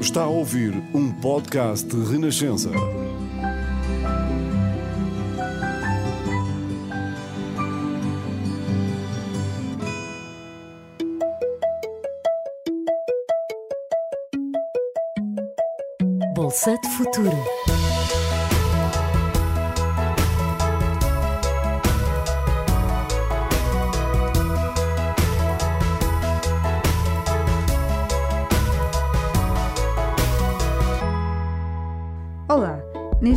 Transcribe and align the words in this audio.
Está 0.00 0.22
a 0.22 0.28
ouvir 0.28 0.72
um 0.94 1.12
podcast 1.20 1.86
de 1.86 2.12
Renascença. 2.12 2.70
Bolsa 16.34 16.78
de 16.78 16.88
Futuro. 16.90 17.55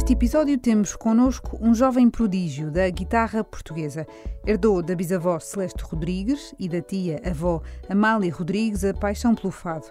Neste 0.09 0.25
episódio 0.25 0.57
temos 0.57 0.95
connosco 0.95 1.55
um 1.61 1.71
jovem 1.71 2.09
prodígio 2.09 2.71
da 2.71 2.89
guitarra 2.89 3.43
portuguesa. 3.43 4.07
Herdou 4.43 4.81
da 4.81 4.95
bisavó 4.95 5.37
Celeste 5.39 5.83
Rodrigues 5.83 6.51
e 6.57 6.67
da 6.67 6.81
tia-avó 6.81 7.61
Amália 7.87 8.33
Rodrigues 8.33 8.83
a 8.83 8.91
paixão 8.91 9.35
pelo 9.35 9.51
fado. 9.51 9.85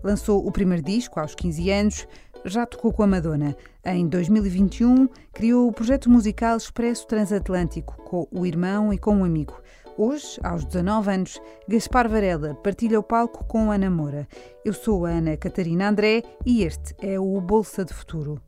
Lançou 0.00 0.46
o 0.46 0.52
primeiro 0.52 0.80
disco 0.80 1.18
aos 1.18 1.34
15 1.34 1.70
anos, 1.72 2.06
já 2.44 2.64
tocou 2.64 2.92
com 2.92 3.02
a 3.02 3.06
Madonna. 3.08 3.56
Em 3.84 4.06
2021, 4.06 5.08
criou 5.32 5.66
o 5.66 5.72
projeto 5.72 6.08
musical 6.08 6.56
Expresso 6.56 7.08
Transatlântico 7.08 7.96
com 8.04 8.28
o 8.30 8.46
irmão 8.46 8.92
e 8.92 8.98
com 8.98 9.16
um 9.16 9.24
amigo. 9.24 9.60
Hoje, 9.98 10.38
aos 10.44 10.64
19 10.64 11.10
anos, 11.10 11.42
Gaspar 11.66 12.08
Varela 12.08 12.54
partilha 12.62 13.00
o 13.00 13.02
palco 13.02 13.42
com 13.46 13.72
Ana 13.72 13.90
Moura. 13.90 14.28
Eu 14.64 14.72
sou 14.72 15.04
a 15.04 15.10
Ana 15.10 15.36
Catarina 15.36 15.88
André 15.88 16.22
e 16.46 16.62
este 16.62 16.94
é 17.02 17.18
o 17.18 17.40
Bolsa 17.40 17.84
de 17.84 17.92
Futuro. 17.92 18.40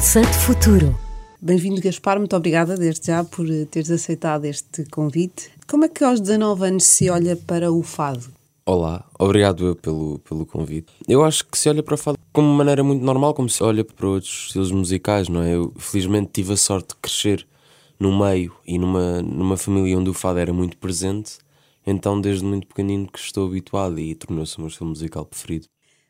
Bolsa 0.00 0.22
de 0.22 0.38
Futuro. 0.38 0.98
Bem-vindo, 1.42 1.80
Gaspar. 1.80 2.18
Muito 2.18 2.34
obrigada, 2.34 2.76
desde 2.76 3.08
já, 3.08 3.22
por 3.22 3.46
teres 3.70 3.90
aceitado 3.90 4.44
este 4.44 4.84
convite. 4.84 5.50
Como 5.68 5.84
é 5.84 5.88
que 5.88 6.02
aos 6.02 6.20
19 6.20 6.66
anos 6.66 6.84
se 6.84 7.10
olha 7.10 7.36
para 7.36 7.70
o 7.70 7.82
fado? 7.82 8.32
Olá, 8.64 9.04
obrigado 9.18 9.66
eu 9.66 9.76
pelo, 9.76 10.18
pelo 10.20 10.46
convite. 10.46 10.92
Eu 11.08 11.24
acho 11.24 11.44
que 11.44 11.58
se 11.58 11.68
olha 11.68 11.82
para 11.82 11.94
o 11.94 11.96
fado 11.98 12.18
como 12.32 12.48
uma 12.48 12.58
maneira 12.58 12.82
muito 12.82 13.04
normal, 13.04 13.34
como 13.34 13.48
se 13.48 13.62
olha 13.62 13.84
para 13.84 14.06
outros 14.06 14.46
estilos 14.46 14.70
musicais, 14.70 15.28
não 15.28 15.42
é? 15.42 15.56
Eu 15.56 15.72
felizmente 15.76 16.30
tive 16.32 16.52
a 16.52 16.56
sorte 16.56 16.88
de 16.88 16.96
crescer 16.96 17.46
no 18.00 18.18
meio 18.18 18.56
e 18.66 18.78
numa, 18.78 19.20
numa 19.20 19.58
família 19.58 19.98
onde 19.98 20.08
o 20.08 20.14
fado 20.14 20.38
era 20.38 20.52
muito 20.52 20.78
presente, 20.78 21.38
então 21.86 22.18
desde 22.18 22.44
muito 22.44 22.66
pequenino 22.66 23.06
que 23.06 23.18
estou 23.18 23.46
habituado 23.46 24.00
e 24.00 24.14
tornou-se 24.14 24.56
o 24.56 24.62
meu 24.62 24.68
estilo 24.68 24.88
musical 24.88 25.26
preferido. 25.26 25.66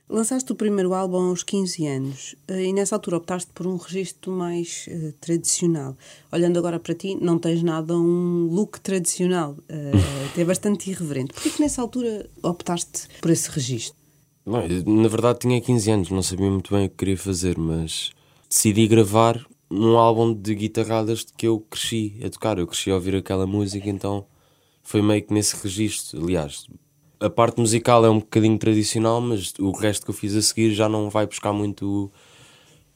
Lançaste 0.09 0.51
o 0.51 0.57
primeiro 0.57 0.93
álbum 0.93 1.29
aos 1.29 1.45
15 1.45 1.87
anos 1.87 2.35
eh, 2.49 2.65
e 2.65 2.73
nessa 2.73 2.97
altura 2.97 3.19
optaste 3.19 3.53
por 3.53 3.65
um 3.65 3.77
registro 3.77 4.33
mais 4.33 4.89
uh, 4.89 5.13
tradicional. 5.21 5.97
Olhando 6.33 6.59
agora 6.59 6.81
para 6.81 6.95
ti, 6.95 7.17
não 7.21 7.39
tens 7.39 7.63
nada 7.63 7.97
um 7.97 8.49
look 8.51 8.81
tradicional, 8.81 9.53
uh, 9.53 10.27
até 10.33 10.45
bastante 10.45 10.91
irreverente. 10.91 11.33
Porquê 11.33 11.51
que 11.51 11.61
nessa 11.61 11.81
altura 11.81 12.29
optaste 12.43 13.07
por 13.21 13.31
esse 13.31 13.49
registro? 13.51 13.97
Não, 14.45 14.67
na 15.01 15.09
verdade 15.09 15.41
tinha 15.41 15.61
15 15.61 15.91
anos, 15.93 16.11
não 16.11 16.23
sabia 16.23 16.51
muito 16.51 16.75
bem 16.75 16.87
o 16.87 16.91
que 16.91 16.97
queria 16.97 17.17
fazer, 17.17 17.57
mas 17.57 18.11
decidi 18.49 18.89
gravar 18.89 19.47
um 19.71 19.97
álbum 19.97 20.35
de 20.35 20.55
guitarradas 20.55 21.25
que 21.37 21.47
eu 21.47 21.61
cresci 21.61 22.21
a 22.25 22.29
tocar. 22.29 22.59
Eu 22.59 22.67
cresci 22.67 22.91
a 22.91 22.95
ouvir 22.95 23.15
aquela 23.15 23.47
música, 23.47 23.89
então 23.89 24.27
foi 24.83 25.01
meio 25.01 25.23
que 25.23 25.33
nesse 25.33 25.57
registro. 25.63 26.23
Aliás, 26.23 26.67
a 27.21 27.31
parte 27.31 27.61
musical 27.61 28.05
é 28.05 28.11
um 28.11 28.19
bocadinho 28.19 28.59
tradicional, 28.59 29.21
mas 29.21 29.53
o 29.59 29.71
resto 29.71 30.05
que 30.05 30.11
eu 30.11 30.15
fiz 30.15 30.35
a 30.35 30.43
seguir 30.43 30.73
já 30.73 30.89
não 30.89 31.09
vai 31.09 31.27
buscar 31.27 31.53
muito 31.53 32.11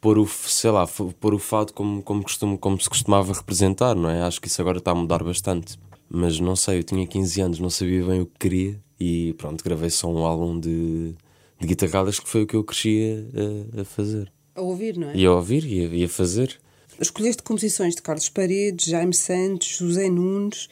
pôr 0.01 0.19
o, 0.19 0.27
sei 0.27 0.71
lá, 0.71 0.87
pôr 1.21 1.35
o 1.35 1.39
fado 1.39 1.73
como, 1.73 2.03
como, 2.03 2.23
costumo, 2.23 2.59
como 2.59 2.79
se 2.81 2.89
costumava 2.91 3.33
representar, 3.33 3.95
não 3.95 4.11
é? 4.11 4.23
Acho 4.23 4.41
que 4.41 4.49
isso 4.49 4.61
agora 4.61 4.79
está 4.79 4.91
a 4.91 4.95
mudar 4.95 5.23
bastante. 5.23 5.79
Mas 6.11 6.39
não 6.41 6.55
sei, 6.55 6.79
eu 6.79 6.85
tinha 6.85 7.07
15 7.07 7.41
anos, 7.41 7.59
não 7.59 7.71
sabia 7.71 8.05
bem 8.05 8.21
o 8.21 8.27
que 8.27 8.39
queria 8.39 8.81
e 9.01 9.35
pronto, 9.39 9.65
gravei 9.65 9.91
só 9.91 10.09
um 10.09 10.25
álbum 10.25 10.61
de, 10.61 11.15
de 11.59 11.67
guitarradas 11.67 12.21
que 12.21 12.29
foi 12.29 12.43
o 12.43 12.47
que 12.47 12.55
eu 12.55 12.63
crescia 12.63 13.27
a, 13.77 13.81
a 13.81 13.85
fazer. 13.85 14.31
A 14.55 14.61
ouvir, 14.61 14.97
não 14.97 15.11
é? 15.11 15.17
E 15.17 15.27
a 15.27 15.33
ouvir 15.33 15.65
e 15.65 15.85
a, 15.85 15.89
e 15.89 16.05
a 16.05 16.09
fazer. 16.09 16.59
Escolheste 17.01 17.43
composições 17.43 17.95
de 17.95 18.03
Carlos 18.03 18.29
Paredes, 18.29 18.87
Jaime 18.87 19.15
Santos, 19.15 19.77
José 19.79 20.09
Nunes 20.09 20.69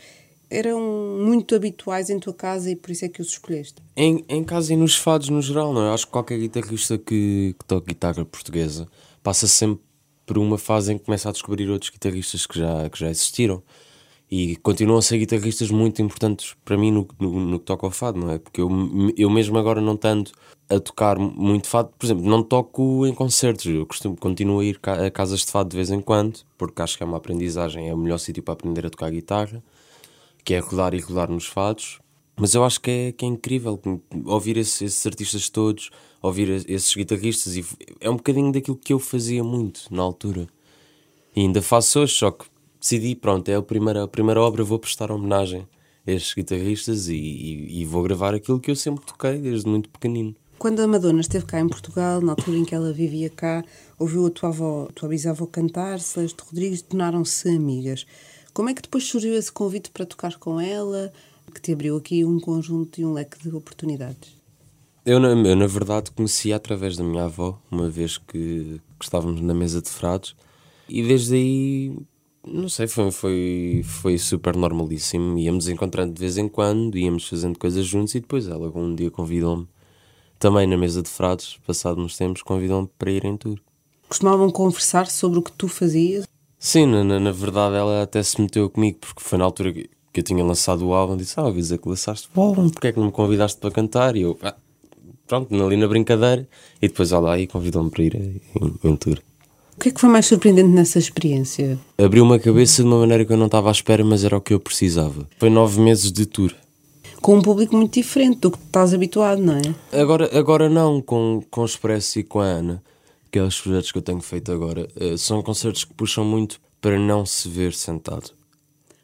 eram 0.53 1.19
muito 1.25 1.55
habituais 1.55 2.11
em 2.11 2.19
tua 2.19 2.35
casa 2.35 2.71
e 2.71 2.77
por 2.77 2.91
isso 2.91 3.07
é 3.07 3.09
que 3.09 3.23
os 3.23 3.29
escolheste? 3.29 3.77
Em, 3.97 4.23
em 4.29 4.45
casa 4.45 4.75
e 4.75 4.77
nos 4.77 4.95
fados 4.95 5.31
no 5.31 5.41
geral, 5.41 5.73
não 5.73 5.87
é? 5.87 5.95
Acho 5.95 6.05
que 6.05 6.13
qualquer 6.13 6.39
guitarrista 6.39 6.99
que, 6.99 7.57
que 7.59 7.65
toca 7.65 7.87
guitarra 7.87 8.23
portuguesa 8.25 8.87
passa 9.23 9.49
sempre 9.49 9.83
por 10.27 10.37
uma 10.37 10.59
fase 10.59 10.93
em 10.93 10.99
que 10.99 11.07
começa 11.07 11.31
a 11.31 11.33
descobrir 11.33 11.71
outros 11.71 11.91
guitarristas 11.91 12.47
que 12.47 12.59
já, 12.59 12.89
que 12.91 12.99
já 12.99 13.09
existiram 13.09 13.63
e 14.35 14.57
continuam 14.57 14.99
a 14.99 15.03
ser 15.03 15.19
guitarristas 15.19 15.71
muito 15.71 16.01
importantes 16.01 16.57
para 16.65 16.79
mim 16.79 16.91
no, 16.91 17.07
no, 17.21 17.39
no 17.39 17.59
que 17.59 17.67
toca 17.67 17.87
ao 17.87 17.91
fado, 17.91 18.19
não 18.19 18.31
é? 18.31 18.39
Porque 18.39 18.63
eu, 18.63 18.71
eu 19.15 19.29
mesmo 19.29 19.59
agora 19.59 19.79
não 19.79 19.95
tanto 19.95 20.33
a 20.71 20.81
tocar 20.81 21.19
muito 21.19 21.67
fado, 21.69 21.93
por 21.99 22.07
exemplo, 22.07 22.25
não 22.25 22.43
toco 22.43 23.07
em 23.07 23.13
concertos, 23.13 23.67
eu 23.67 23.85
costumo, 23.85 24.17
continuo 24.17 24.61
a 24.61 24.65
ir 24.65 24.81
a 24.87 25.11
casas 25.11 25.41
de 25.41 25.53
fado 25.53 25.69
de 25.69 25.77
vez 25.77 25.91
em 25.91 26.01
quando, 26.01 26.41
porque 26.57 26.81
acho 26.81 26.97
que 26.97 27.03
é 27.03 27.07
uma 27.07 27.19
aprendizagem, 27.19 27.91
é 27.91 27.93
o 27.95 27.99
melhor 27.99 28.17
sítio 28.17 28.43
para 28.43 28.55
aprender 28.55 28.87
a 28.87 28.91
tocar 28.91 29.11
guitarra 29.11 29.63
que 30.45 30.55
é 30.55 30.59
rodar 30.59 30.95
e 30.95 30.99
rodar 30.99 31.31
nos 31.31 31.47
fados. 31.47 32.01
Mas 32.35 32.55
eu 32.55 32.65
acho 32.65 32.81
que 32.81 32.91
é, 32.91 33.13
que 33.13 33.27
é 33.27 33.29
incrível 33.29 33.79
ouvir 34.25 34.57
esses, 34.57 34.81
esses 34.81 35.07
artistas 35.07 35.51
todos, 35.51 35.91
ouvir 36.23 36.49
esses 36.69 36.95
guitarristas, 36.95 37.55
e 37.55 37.65
é 38.01 38.09
um 38.09 38.17
bocadinho 38.17 38.51
daquilo 38.51 38.77
que 38.77 38.93
eu 38.93 38.99
fazia 38.99 39.45
muito 39.45 39.83
na 39.91 40.03
altura. 40.03 40.49
E 41.37 41.41
ainda 41.41 41.61
faço 41.61 42.01
hoje, 42.01 42.15
só 42.15 42.31
que 42.31 42.47
decidi, 42.83 43.15
pronto, 43.15 43.49
é 43.49 43.55
a 43.55 43.63
primeira, 43.63 44.03
a 44.03 44.09
primeira 44.09 44.41
obra, 44.43 44.65
vou 44.65 44.79
prestar 44.79 45.13
homenagem 45.13 45.67
a 46.05 46.11
estes 46.11 46.35
guitarristas 46.35 47.09
e, 47.09 47.15
e, 47.15 47.81
e 47.81 47.85
vou 47.85 48.03
gravar 48.03 48.35
aquilo 48.35 48.59
que 48.59 48.71
eu 48.71 48.77
sempre 48.77 49.07
toquei 49.07 49.39
desde 49.39 49.69
muito 49.69 49.89
pequenino. 49.89 50.35
Quando 50.59 50.81
a 50.81 50.87
Madonna 50.87 51.21
esteve 51.21 51.47
cá 51.47 51.61
em 51.61 51.69
Portugal, 51.69 52.21
na 52.21 52.33
altura 52.33 52.57
em 52.57 52.65
que 52.65 52.75
ela 52.75 52.93
vivia 52.93 53.31
cá, 53.31 53.65
ouviu 53.99 54.27
a 54.27 54.31
tua 54.31 54.49
avó, 54.49 54.87
a 54.91 54.93
tua 54.93 55.09
bisavó 55.09 55.47
cantar, 55.47 56.01
Celeste 56.01 56.43
Rodrigues, 56.45 56.83
tornaram-se 56.83 57.49
amigas. 57.49 58.05
Como 58.53 58.69
é 58.69 58.75
que 58.75 58.83
depois 58.83 59.05
surgiu 59.05 59.35
esse 59.35 59.51
convite 59.51 59.91
para 59.91 60.05
tocar 60.05 60.37
com 60.39 60.61
ela, 60.61 61.13
que 61.55 61.61
te 61.61 61.73
abriu 61.73 61.97
aqui 61.97 62.25
um 62.25 62.39
conjunto 62.39 63.01
e 63.01 63.05
um 63.05 63.13
leque 63.13 63.41
de 63.43 63.55
oportunidades? 63.55 64.41
Eu, 65.05 65.19
na, 65.19 65.31
eu, 65.31 65.57
na 65.57 65.67
verdade, 65.67 66.11
conhecia 66.13 66.57
através 66.57 66.97
da 66.97 67.03
minha 67.03 67.25
avó, 67.25 67.61
uma 67.71 67.89
vez 67.89 68.19
que, 68.19 68.81
que 68.99 69.05
estávamos 69.05 69.41
na 69.41 69.55
mesa 69.55 69.83
de 69.83 69.89
frados, 69.89 70.37
e 70.89 71.03
desde 71.03 71.35
aí, 71.35 71.97
não 72.47 72.69
sei, 72.69 72.87
foi, 72.87 73.11
foi, 73.11 73.83
foi 73.85 74.19
super 74.19 74.57
normalíssimo. 74.57 75.39
Íamos 75.39 75.69
encontrando 75.69 76.13
de 76.13 76.21
vez 76.21 76.37
em 76.37 76.49
quando, 76.49 76.99
íamos 76.99 77.29
fazendo 77.29 77.59
coisas 77.59 77.87
juntos, 77.87 78.15
e 78.15 78.21
depois 78.21 78.49
ela 78.49 78.71
um 78.77 78.95
dia 78.95 79.11
convidou-me, 79.11 79.69
também 80.39 80.67
na 80.67 80.77
mesa 80.77 81.03
de 81.03 81.09
frados, 81.09 81.59
passado 81.67 82.01
uns 82.01 82.17
tempos, 82.17 82.43
convidou-me 82.43 82.89
para 82.99 83.11
ir 83.11 83.25
em 83.25 83.37
tour. 83.37 83.59
Costumavam 84.09 84.51
conversar 84.51 85.07
sobre 85.07 85.39
o 85.39 85.43
que 85.43 85.53
tu 85.53 85.69
fazias? 85.69 86.27
Sim, 86.59 86.87
na, 86.87 87.19
na, 87.19 87.33
verdade 87.33 87.77
ela 87.77 88.03
até 88.03 88.23
se 88.23 88.41
meteu 88.41 88.69
comigo 88.69 88.99
porque 89.01 89.23
foi 89.23 89.39
na 89.39 89.45
altura 89.45 89.73
que, 89.73 89.89
que 90.13 90.21
eu 90.21 90.25
tinha 90.25 90.45
lançado 90.45 90.87
o 90.87 90.95
álbum 90.95 91.17
disse, 91.17 91.39
ah, 91.39 91.47
avisa 91.47 91.79
que 91.79 91.89
lançaste 91.89 92.29
o 92.35 92.41
álbum, 92.41 92.69
porque 92.69 92.89
é 92.89 92.93
que 92.93 92.99
não 92.99 93.07
me 93.07 93.13
convidaste 93.13 93.59
para 93.59 93.71
cantar? 93.71 94.17
E 94.17 94.23
eu, 94.23 94.39
ah, 94.43 94.55
pronto, 95.27 95.55
ali 95.65 95.77
na 95.77 95.89
brincadeira 95.89 96.47
e 96.81 96.89
depois 96.89 97.11
ela 97.11 97.35
aí 97.35 97.47
convidou-me 97.47 97.91
para 97.91 98.03
ir 98.03 98.15
em, 98.15 98.41
em 98.85 98.97
tour. 98.97 99.19
O 99.77 99.81
que 99.81 99.89
é 99.89 99.93
que 99.93 100.01
foi 100.01 100.11
mais 100.11 100.27
surpreendente 100.27 100.69
nessa 100.69 100.99
experiência? 100.99 101.79
Abriu 101.99 102.25
uma 102.25 102.39
cabeça 102.39 102.83
de 102.83 102.89
uma 102.89 102.99
maneira 102.99 103.25
que 103.25 103.33
eu 103.33 103.37
não 103.37 103.47
estava 103.47 103.69
à 103.69 103.73
espera, 103.73 104.05
mas 104.05 104.25
era 104.25 104.37
o 104.37 104.41
que 104.41 104.55
eu 104.55 104.61
precisava. 104.61 105.29
Foi 105.39 105.51
nove 105.51 105.81
meses 105.81 106.13
de 106.13 106.27
tour. 106.27 106.55
Com 107.21 107.37
um 107.37 107.43
público 107.43 107.77
muito 107.77 107.95
diferente 107.95 108.41
do 108.41 108.51
que 108.51 108.59
estás 108.59 108.93
habituado, 108.93 109.41
não 109.41 109.55
é? 109.55 110.01
Agora, 110.01 110.31
agora 110.37 110.69
não, 110.69 111.01
com, 111.01 111.43
com 111.51 111.63
o 111.63 111.65
Expresso 111.65 112.19
e 112.19 112.25
com 112.25 112.41
a 112.41 112.45
Ana 112.45 112.83
aqueles 113.33 113.59
projetos 113.59 113.91
que 113.91 113.97
eu 113.97 114.03
tenho 114.03 114.21
feito 114.21 114.53
agora, 114.53 114.87
uh, 114.95 115.17
são 115.17 115.43
concertos 115.43 115.85
que 115.85 115.95
puxam 115.95 116.23
muito 116.23 116.61
para 116.83 116.99
não 116.99 117.25
se 117.25 117.49
ver 117.49 117.73
sentado. 117.73 118.31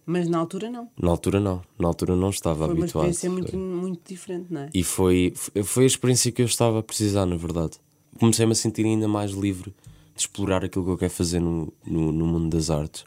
Mas 0.04 0.28
na 0.28 0.38
altura 0.38 0.70
não. 0.70 0.88
Na 1.00 1.10
altura 1.10 1.40
não. 1.40 1.62
Na 1.78 1.88
altura 1.88 2.14
não 2.14 2.30
estava 2.30 2.66
foi 2.66 2.76
habituado. 2.76 2.90
Foi 2.90 3.00
uma 3.02 3.10
experiência 3.10 3.30
muito, 3.30 3.56
muito 3.56 4.00
diferente, 4.06 4.46
não 4.50 4.62
é? 4.62 4.70
E 4.74 4.82
foi, 4.82 5.32
foi 5.64 5.84
a 5.84 5.86
experiência 5.86 6.30
que 6.30 6.42
eu 6.42 6.46
estava 6.46 6.78
a 6.78 6.82
precisar, 6.82 7.24
na 7.26 7.36
verdade. 7.36 7.72
Comecei-me 8.18 8.52
a 8.52 8.54
sentir 8.54 8.84
ainda 8.84 9.08
mais 9.08 9.32
livre 9.32 9.72
de 10.18 10.24
explorar 10.24 10.64
aquilo 10.64 10.84
que 10.84 10.90
eu 10.90 10.98
quero 10.98 11.12
fazer 11.12 11.40
no, 11.40 11.72
no, 11.86 12.12
no 12.12 12.26
mundo 12.26 12.54
das 12.56 12.70
artes 12.70 13.04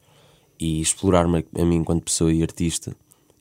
e 0.60 0.82
explorar-me 0.82 1.46
a 1.56 1.66
mim 1.66 1.78
enquanto 1.78 2.04
pessoa 2.04 2.32
e 2.32 2.42
artista. 2.42 2.96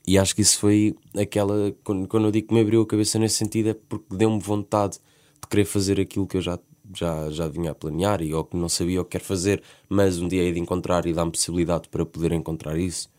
E 0.05 0.17
acho 0.17 0.35
que 0.35 0.41
isso 0.41 0.59
foi 0.59 0.95
aquela. 1.17 1.73
Quando, 1.83 2.07
quando 2.07 2.25
eu 2.25 2.31
digo 2.31 2.47
que 2.47 2.53
me 2.53 2.61
abriu 2.61 2.81
a 2.81 2.87
cabeça 2.87 3.19
nesse 3.19 3.35
sentido, 3.35 3.69
é 3.69 3.73
porque 3.73 4.15
deu-me 4.15 4.39
vontade 4.39 4.97
de 5.41 5.47
querer 5.47 5.65
fazer 5.65 5.99
aquilo 5.99 6.27
que 6.27 6.37
eu 6.37 6.41
já 6.41 6.59
já, 6.93 7.29
já 7.29 7.47
vinha 7.47 7.71
a 7.71 7.75
planear 7.75 8.21
e 8.21 8.33
ou 8.33 8.43
que 8.43 8.57
não 8.57 8.67
sabia 8.67 9.01
o 9.01 9.05
que 9.05 9.11
quer 9.11 9.23
fazer, 9.23 9.63
mas 9.87 10.19
um 10.19 10.27
dia 10.27 10.43
hei 10.43 10.51
de 10.51 10.59
encontrar 10.59 11.05
e 11.05 11.13
dá-me 11.13 11.31
possibilidade 11.31 11.87
para 11.89 12.05
poder 12.05 12.31
encontrar 12.33 12.77
isso. 12.77 13.09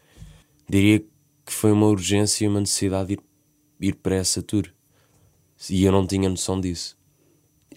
Diria 0.69 1.01
que 1.01 1.53
foi 1.53 1.73
uma 1.73 1.87
urgência 1.87 2.45
e 2.45 2.49
uma 2.49 2.61
necessidade 2.61 3.09
de 3.09 3.15
ir, 3.15 3.21
ir 3.81 3.95
para 3.95 4.17
essa 4.17 4.43
tour. 4.43 4.67
E 5.71 5.85
eu 5.85 5.93
não 5.93 6.07
tinha 6.07 6.29
noção 6.29 6.61
disso. 6.61 6.97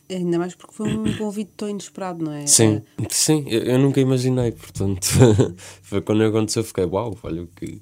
Ainda 0.10 0.38
mais 0.38 0.54
porque 0.54 0.74
foi 0.74 0.88
um 0.90 1.13
convite 1.18 1.52
tão 1.57 1.69
inesperado, 1.69 2.24
não 2.24 2.31
é? 2.31 2.46
Sim, 2.46 2.81
sim, 3.10 3.46
eu, 3.48 3.62
eu 3.63 3.80
nunca 3.80 4.00
imaginei, 4.00 4.52
portanto, 4.52 5.07
foi 5.81 6.02
quando 6.02 6.24
aconteceu, 6.24 6.63
fiquei, 6.63 6.86
uau, 6.86 7.18
olha 7.24 7.48
que, 7.56 7.81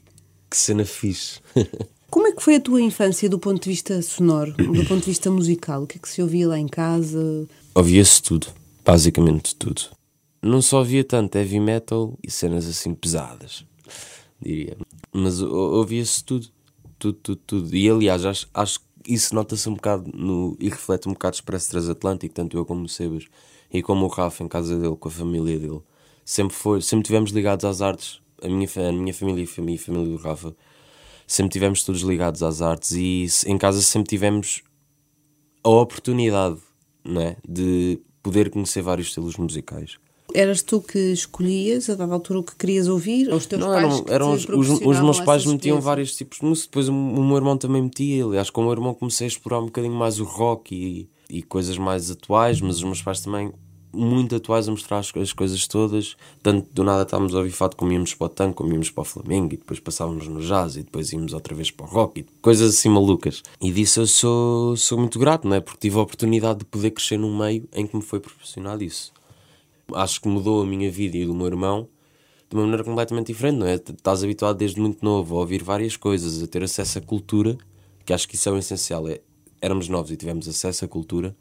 que 0.50 0.58
cena 0.58 0.86
fixe. 0.86 1.40
Como 2.10 2.28
é 2.28 2.32
que 2.32 2.44
foi 2.44 2.56
a 2.58 2.62
tua 2.62 2.80
infância 2.80 3.28
do 3.28 3.40
ponto 3.40 3.64
de 3.64 3.70
vista 3.70 4.00
sonoro, 4.02 4.54
do 4.56 4.86
ponto 4.86 5.00
de 5.00 5.08
vista 5.08 5.32
musical? 5.32 5.84
O 5.84 5.88
que 5.88 5.98
é 5.98 6.02
que 6.02 6.08
se 6.08 6.22
ouvia 6.22 6.48
lá 6.48 6.60
em 6.60 6.68
casa? 6.68 7.48
Ouvia-se 7.74 8.22
tudo, 8.22 8.48
basicamente 8.86 9.56
tudo. 9.56 9.82
Não 10.42 10.62
só 10.62 10.80
ouvia 10.80 11.04
tanto 11.04 11.38
heavy 11.38 11.60
metal 11.60 12.18
e 12.24 12.30
cenas 12.30 12.68
assim 12.68 12.94
pesadas, 12.94 13.66
diria, 14.40 14.78
mas 15.12 15.42
ouvia-se 15.42 16.24
tudo, 16.24 16.48
tudo, 17.00 17.18
tudo, 17.22 17.42
tudo. 17.48 17.76
E 17.76 17.90
aliás, 17.90 18.26
acho, 18.26 18.48
acho 18.54 18.80
que 18.80 18.86
isso 19.08 19.36
nota-se 19.36 19.68
um 19.70 19.74
bocado 19.74 20.10
no, 20.14 20.56
e 20.60 20.70
reflete 20.70 21.08
um 21.08 21.14
bocado 21.14 21.36
o 21.36 21.38
Expresso 21.38 21.70
Transatlântico, 21.70 22.34
tanto 22.34 22.58
eu 22.58 22.66
como 22.66 22.84
o 22.84 22.90
Sebas 22.90 23.26
e 23.72 23.82
como 23.82 24.06
o 24.06 24.08
Rafa 24.08 24.44
em 24.44 24.48
casa 24.48 24.78
dele, 24.78 24.96
com 24.96 25.08
a 25.08 25.12
família 25.12 25.60
dele. 25.60 25.82
Sempre 26.26 26.56
foi, 26.56 26.82
sempre 26.82 27.06
tivemos 27.06 27.32
ligados 27.32 27.66
às 27.66 27.82
artes. 27.82 28.22
A 28.42 28.48
minha, 28.48 28.68
a 28.88 28.92
minha 28.92 29.14
família 29.14 29.42
e 29.42 29.46
a 29.46 29.48
família, 29.48 29.80
do 30.10 30.18
Rafa 30.18 30.56
sempre 31.26 31.54
tivemos 31.54 31.84
todos 31.84 32.02
ligados 32.02 32.44
às 32.44 32.62
artes 32.62 32.92
e 32.92 33.28
em 33.50 33.58
casa 33.58 33.82
sempre 33.82 34.10
tivemos 34.10 34.62
a 35.64 35.70
oportunidade 35.70 36.60
não 37.04 37.22
é? 37.22 37.38
de 37.48 38.00
poder 38.22 38.50
conhecer 38.50 38.82
vários 38.82 39.08
estilos 39.08 39.38
musicais. 39.38 39.98
Eras 40.34 40.62
tu 40.62 40.82
que 40.82 41.12
escolhias 41.12 41.90
a 41.90 41.96
dada 41.96 42.14
altura 42.14 42.40
o 42.40 42.44
que 42.44 42.56
querias 42.56 42.88
ouvir? 42.88 43.30
Ou 43.30 43.36
os 43.36 43.46
teus 43.46 43.62
Não, 43.62 43.70
pais 43.70 43.84
eram, 43.84 44.06
eram 44.08 44.34
os, 44.34 44.48
os, 44.50 44.70
os 44.82 45.00
meus 45.00 45.20
pais 45.20 45.46
metiam 45.46 45.80
vários 45.80 46.16
tipos 46.16 46.40
de 46.40 46.46
música, 46.46 46.68
depois 46.70 46.90
o, 46.90 46.92
o 46.92 47.24
meu 47.24 47.38
irmão 47.38 47.58
também 47.58 47.82
metia. 47.82 48.26
Aliás, 48.26 48.50
com 48.50 48.62
o 48.62 48.64
meu 48.64 48.74
irmão 48.74 48.94
comecei 48.94 49.26
a 49.26 49.30
explorar 49.30 49.60
um 49.60 49.66
bocadinho 49.66 49.94
mais 49.94 50.20
o 50.20 50.24
rock 50.24 50.76
e, 50.76 51.10
e 51.30 51.44
coisas 51.44 51.78
mais 51.78 52.10
atuais, 52.10 52.60
mas 52.62 52.78
os 52.78 52.84
meus 52.84 53.02
pais 53.02 53.22
também 53.22 53.54
muito 53.94 54.36
atuais 54.36 54.68
a 54.68 54.72
mostrar 54.72 54.98
as, 54.98 55.12
as 55.16 55.32
coisas 55.32 55.68
todas. 55.68 56.18
Tanto 56.42 56.68
do 56.74 56.84
nada 56.84 57.04
estávamos 57.04 57.36
a 57.36 57.38
ouvir 57.38 57.52
fado, 57.52 57.76
como 57.76 57.94
íamos 57.94 58.14
para 58.16 58.26
o 58.26 58.30
tango, 58.30 58.56
como 58.56 58.72
íamos 58.72 58.90
para 58.90 59.02
o 59.02 59.06
flamengo, 59.06 59.54
e 59.54 59.58
depois 59.58 59.80
passávamos 59.80 60.28
no 60.28 60.42
jazz, 60.42 60.76
e 60.76 60.84
depois 60.84 61.14
íamos 61.14 61.34
outra 61.34 61.54
vez 61.54 61.70
para 61.70 61.86
o 61.86 61.90
rock, 61.90 62.22
e 62.22 62.26
coisas 62.42 62.76
assim 62.76 62.90
malucas. 62.90 63.44
E 63.62 63.72
disso 63.72 64.02
eu 64.02 64.08
sou, 64.08 64.76
sou 64.76 64.98
muito 64.98 65.20
grato, 65.20 65.48
não 65.48 65.56
é? 65.56 65.62
Porque 65.62 65.80
tive 65.80 65.98
a 65.98 66.02
oportunidade 66.02 66.60
de 66.60 66.66
poder 66.66 66.92
crescer 66.92 67.18
num 67.18 67.38
meio 67.38 67.68
em 67.72 67.86
que 67.86 67.96
me 67.96 68.02
foi 68.02 68.20
proporcionado 68.20 68.84
isso. 68.84 69.14
Acho 69.94 70.22
que 70.22 70.28
mudou 70.28 70.62
a 70.62 70.66
minha 70.66 70.90
vida 70.92 71.18
e 71.18 71.26
do 71.26 71.34
meu 71.34 71.48
irmão 71.48 71.88
de 72.50 72.56
uma 72.56 72.64
maneira 72.64 72.84
completamente 72.84 73.28
diferente, 73.28 73.58
não 73.58 73.68
é? 73.68 73.76
Estás 73.76 74.24
habituado 74.24 74.58
desde 74.58 74.80
muito 74.80 75.04
novo 75.04 75.36
a 75.36 75.40
ouvir 75.40 75.64
várias 75.64 75.98
coisas, 75.98 76.42
a 76.42 76.48
ter 76.48 76.64
acesso 76.64 77.00
à 77.00 77.02
cultura, 77.02 77.58
que 78.06 78.14
acho 78.14 78.28
que 78.28 78.36
isso 78.36 78.48
é 78.48 78.52
o 78.52 78.58
essencial. 78.58 79.08
É, 79.08 79.20
éramos 79.62 79.90
novos 79.90 80.12
e 80.12 80.18
tivemos 80.18 80.48
acesso 80.48 80.86
à 80.86 80.88
cultura, 80.88 81.36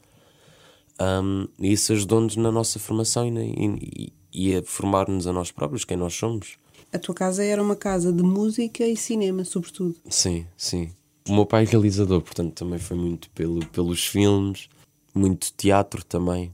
hum, 0.99 1.47
e 1.59 1.71
isso 1.71 1.93
ajudou-nos 1.93 2.35
na 2.35 2.51
nossa 2.51 2.79
formação 2.79 3.27
e, 3.27 3.31
na- 3.31 3.43
e- 3.43 4.13
e 4.33 4.55
a 4.55 4.63
formar-nos 4.63 5.27
a 5.27 5.33
nós 5.33 5.51
próprios, 5.51 5.85
quem 5.85 5.95
nós 5.97 6.13
somos. 6.15 6.57
A 6.91 6.97
tua 6.99 7.13
casa 7.15 7.43
era 7.43 7.61
uma 7.61 7.75
casa 7.75 8.11
de 8.11 8.23
música 8.23 8.85
e 8.85 8.95
cinema, 8.97 9.43
sobretudo. 9.45 9.95
Sim, 10.09 10.45
sim. 10.57 10.91
O 11.27 11.33
meu 11.33 11.45
pai 11.45 11.63
é 11.63 11.67
realizador, 11.67 12.21
portanto 12.21 12.53
também 12.53 12.79
foi 12.79 12.97
muito 12.97 13.29
pelo, 13.31 13.65
pelos 13.67 14.05
filmes, 14.05 14.67
muito 15.13 15.51
teatro 15.55 16.03
também. 16.03 16.53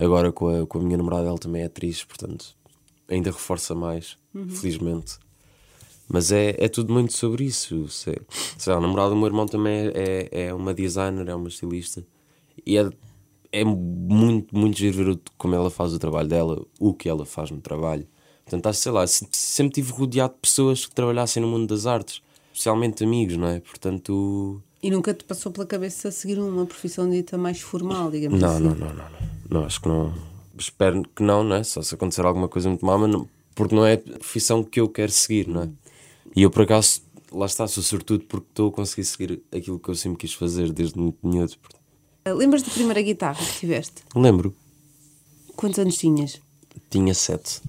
Agora 0.00 0.32
com 0.32 0.48
a, 0.62 0.66
com 0.66 0.78
a 0.78 0.82
minha 0.82 0.96
namorada, 0.96 1.28
ela 1.28 1.38
também 1.38 1.62
é 1.62 1.66
atriz, 1.66 2.02
portanto 2.04 2.56
ainda 3.08 3.30
reforça 3.30 3.74
mais, 3.74 4.16
felizmente. 4.48 5.18
Mas 6.08 6.30
é, 6.32 6.54
é 6.58 6.68
tudo 6.68 6.92
muito 6.92 7.12
sobre 7.12 7.44
isso. 7.44 7.88
Sei, 7.88 8.16
sei 8.56 8.72
lá, 8.72 8.78
a 8.78 8.82
namorada 8.82 9.10
do 9.10 9.16
meu 9.16 9.26
irmão 9.26 9.46
também 9.46 9.88
é, 9.94 10.28
é, 10.30 10.44
é 10.46 10.54
uma 10.54 10.72
designer, 10.72 11.28
é 11.28 11.34
uma 11.34 11.48
estilista. 11.48 12.04
E 12.64 12.78
é, 12.78 12.88
é 13.52 13.64
muito, 13.64 14.56
muito 14.56 14.78
giro 14.78 14.96
ver 15.04 15.20
como 15.36 15.54
ela 15.56 15.70
faz 15.70 15.92
o 15.92 15.98
trabalho 15.98 16.28
dela, 16.28 16.64
o 16.78 16.94
que 16.94 17.08
ela 17.08 17.26
faz 17.26 17.50
no 17.50 17.60
trabalho. 17.60 18.06
Portanto, 18.44 18.72
sei 18.74 18.92
lá, 18.92 19.04
se- 19.06 19.26
sempre 19.32 19.72
tive 19.74 19.92
rodeado 19.92 20.34
de 20.34 20.40
pessoas 20.40 20.86
que 20.86 20.94
trabalhassem 20.94 21.40
no 21.42 21.48
mundo 21.48 21.66
das 21.68 21.86
artes, 21.86 22.22
especialmente 22.52 23.02
amigos, 23.04 23.36
não 23.36 23.46
é? 23.48 23.58
Portanto, 23.60 24.62
E 24.82 24.90
nunca 24.90 25.12
te 25.12 25.24
passou 25.24 25.52
pela 25.52 25.66
cabeça 25.66 26.10
seguir 26.10 26.38
uma 26.38 26.64
profissão 26.64 27.08
dita 27.08 27.36
mais 27.36 27.60
formal, 27.60 28.10
digamos 28.10 28.40
não, 28.40 28.48
assim? 28.48 28.62
não, 28.64 28.74
não, 28.74 28.86
não, 28.88 28.94
não. 28.94 29.10
Não, 29.50 29.64
acho 29.64 29.80
que 29.80 29.88
não. 29.88 30.14
Espero 30.58 31.02
que 31.14 31.22
não, 31.22 31.42
não 31.44 31.56
é? 31.56 31.64
Só 31.64 31.82
se 31.82 31.94
acontecer 31.94 32.24
alguma 32.24 32.48
coisa 32.48 32.68
muito 32.68 32.84
má, 32.84 32.96
mas 32.96 33.10
não- 33.10 33.28
porque 33.54 33.74
não 33.74 33.84
é 33.84 33.94
a 33.94 33.98
profissão 33.98 34.62
que 34.64 34.80
eu 34.80 34.88
quero 34.88 35.12
seguir, 35.12 35.46
não 35.48 35.62
é? 35.64 35.68
E 36.34 36.42
eu, 36.42 36.50
por 36.50 36.62
acaso, 36.62 37.02
lá 37.32 37.46
está, 37.46 37.66
sou 37.66 37.82
sortudo 37.82 38.24
porque 38.26 38.46
estou 38.50 38.68
a 38.68 38.72
conseguir 38.72 39.04
seguir 39.04 39.42
aquilo 39.52 39.78
que 39.78 39.88
eu 39.90 39.94
sempre 39.94 40.18
quis 40.18 40.32
fazer 40.32 40.72
desde 40.72 40.98
muito 40.98 41.18
miúdo. 41.26 41.54
Ah, 42.24 42.32
Lembras 42.32 42.62
da 42.62 42.70
primeira 42.70 43.02
guitarra 43.02 43.44
que 43.44 43.58
tiveste? 43.60 44.02
Lembro, 44.14 44.54
Quantos 45.56 45.78
anos 45.78 45.96
tinhas? 45.98 46.40
tinha 46.88 47.14
sete. 47.14 47.60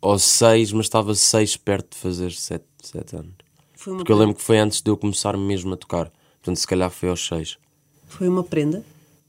Ou 0.00 0.18
seis, 0.18 0.72
mas 0.72 0.86
estava 0.86 1.14
seis 1.14 1.56
perto 1.56 1.90
de 1.94 1.98
fazer 1.98 2.32
sete, 2.32 2.64
sete 2.82 3.16
anos. 3.16 3.34
Porque 3.82 4.10
eu 4.10 4.16
lembro 4.16 4.34
que 4.34 4.42
foi 4.42 4.58
antes 4.58 4.80
de 4.82 4.90
eu 4.90 4.96
começar 4.96 5.36
mesmo 5.36 5.74
a 5.74 5.76
tocar. 5.76 6.10
Portanto, 6.46 6.60
se 6.60 6.66
calhar 6.68 6.90
foi 6.92 7.08
aos 7.08 7.26
seis. 7.26 7.58
Foi 8.06 8.28
uma 8.28 8.44
prenda? 8.44 8.84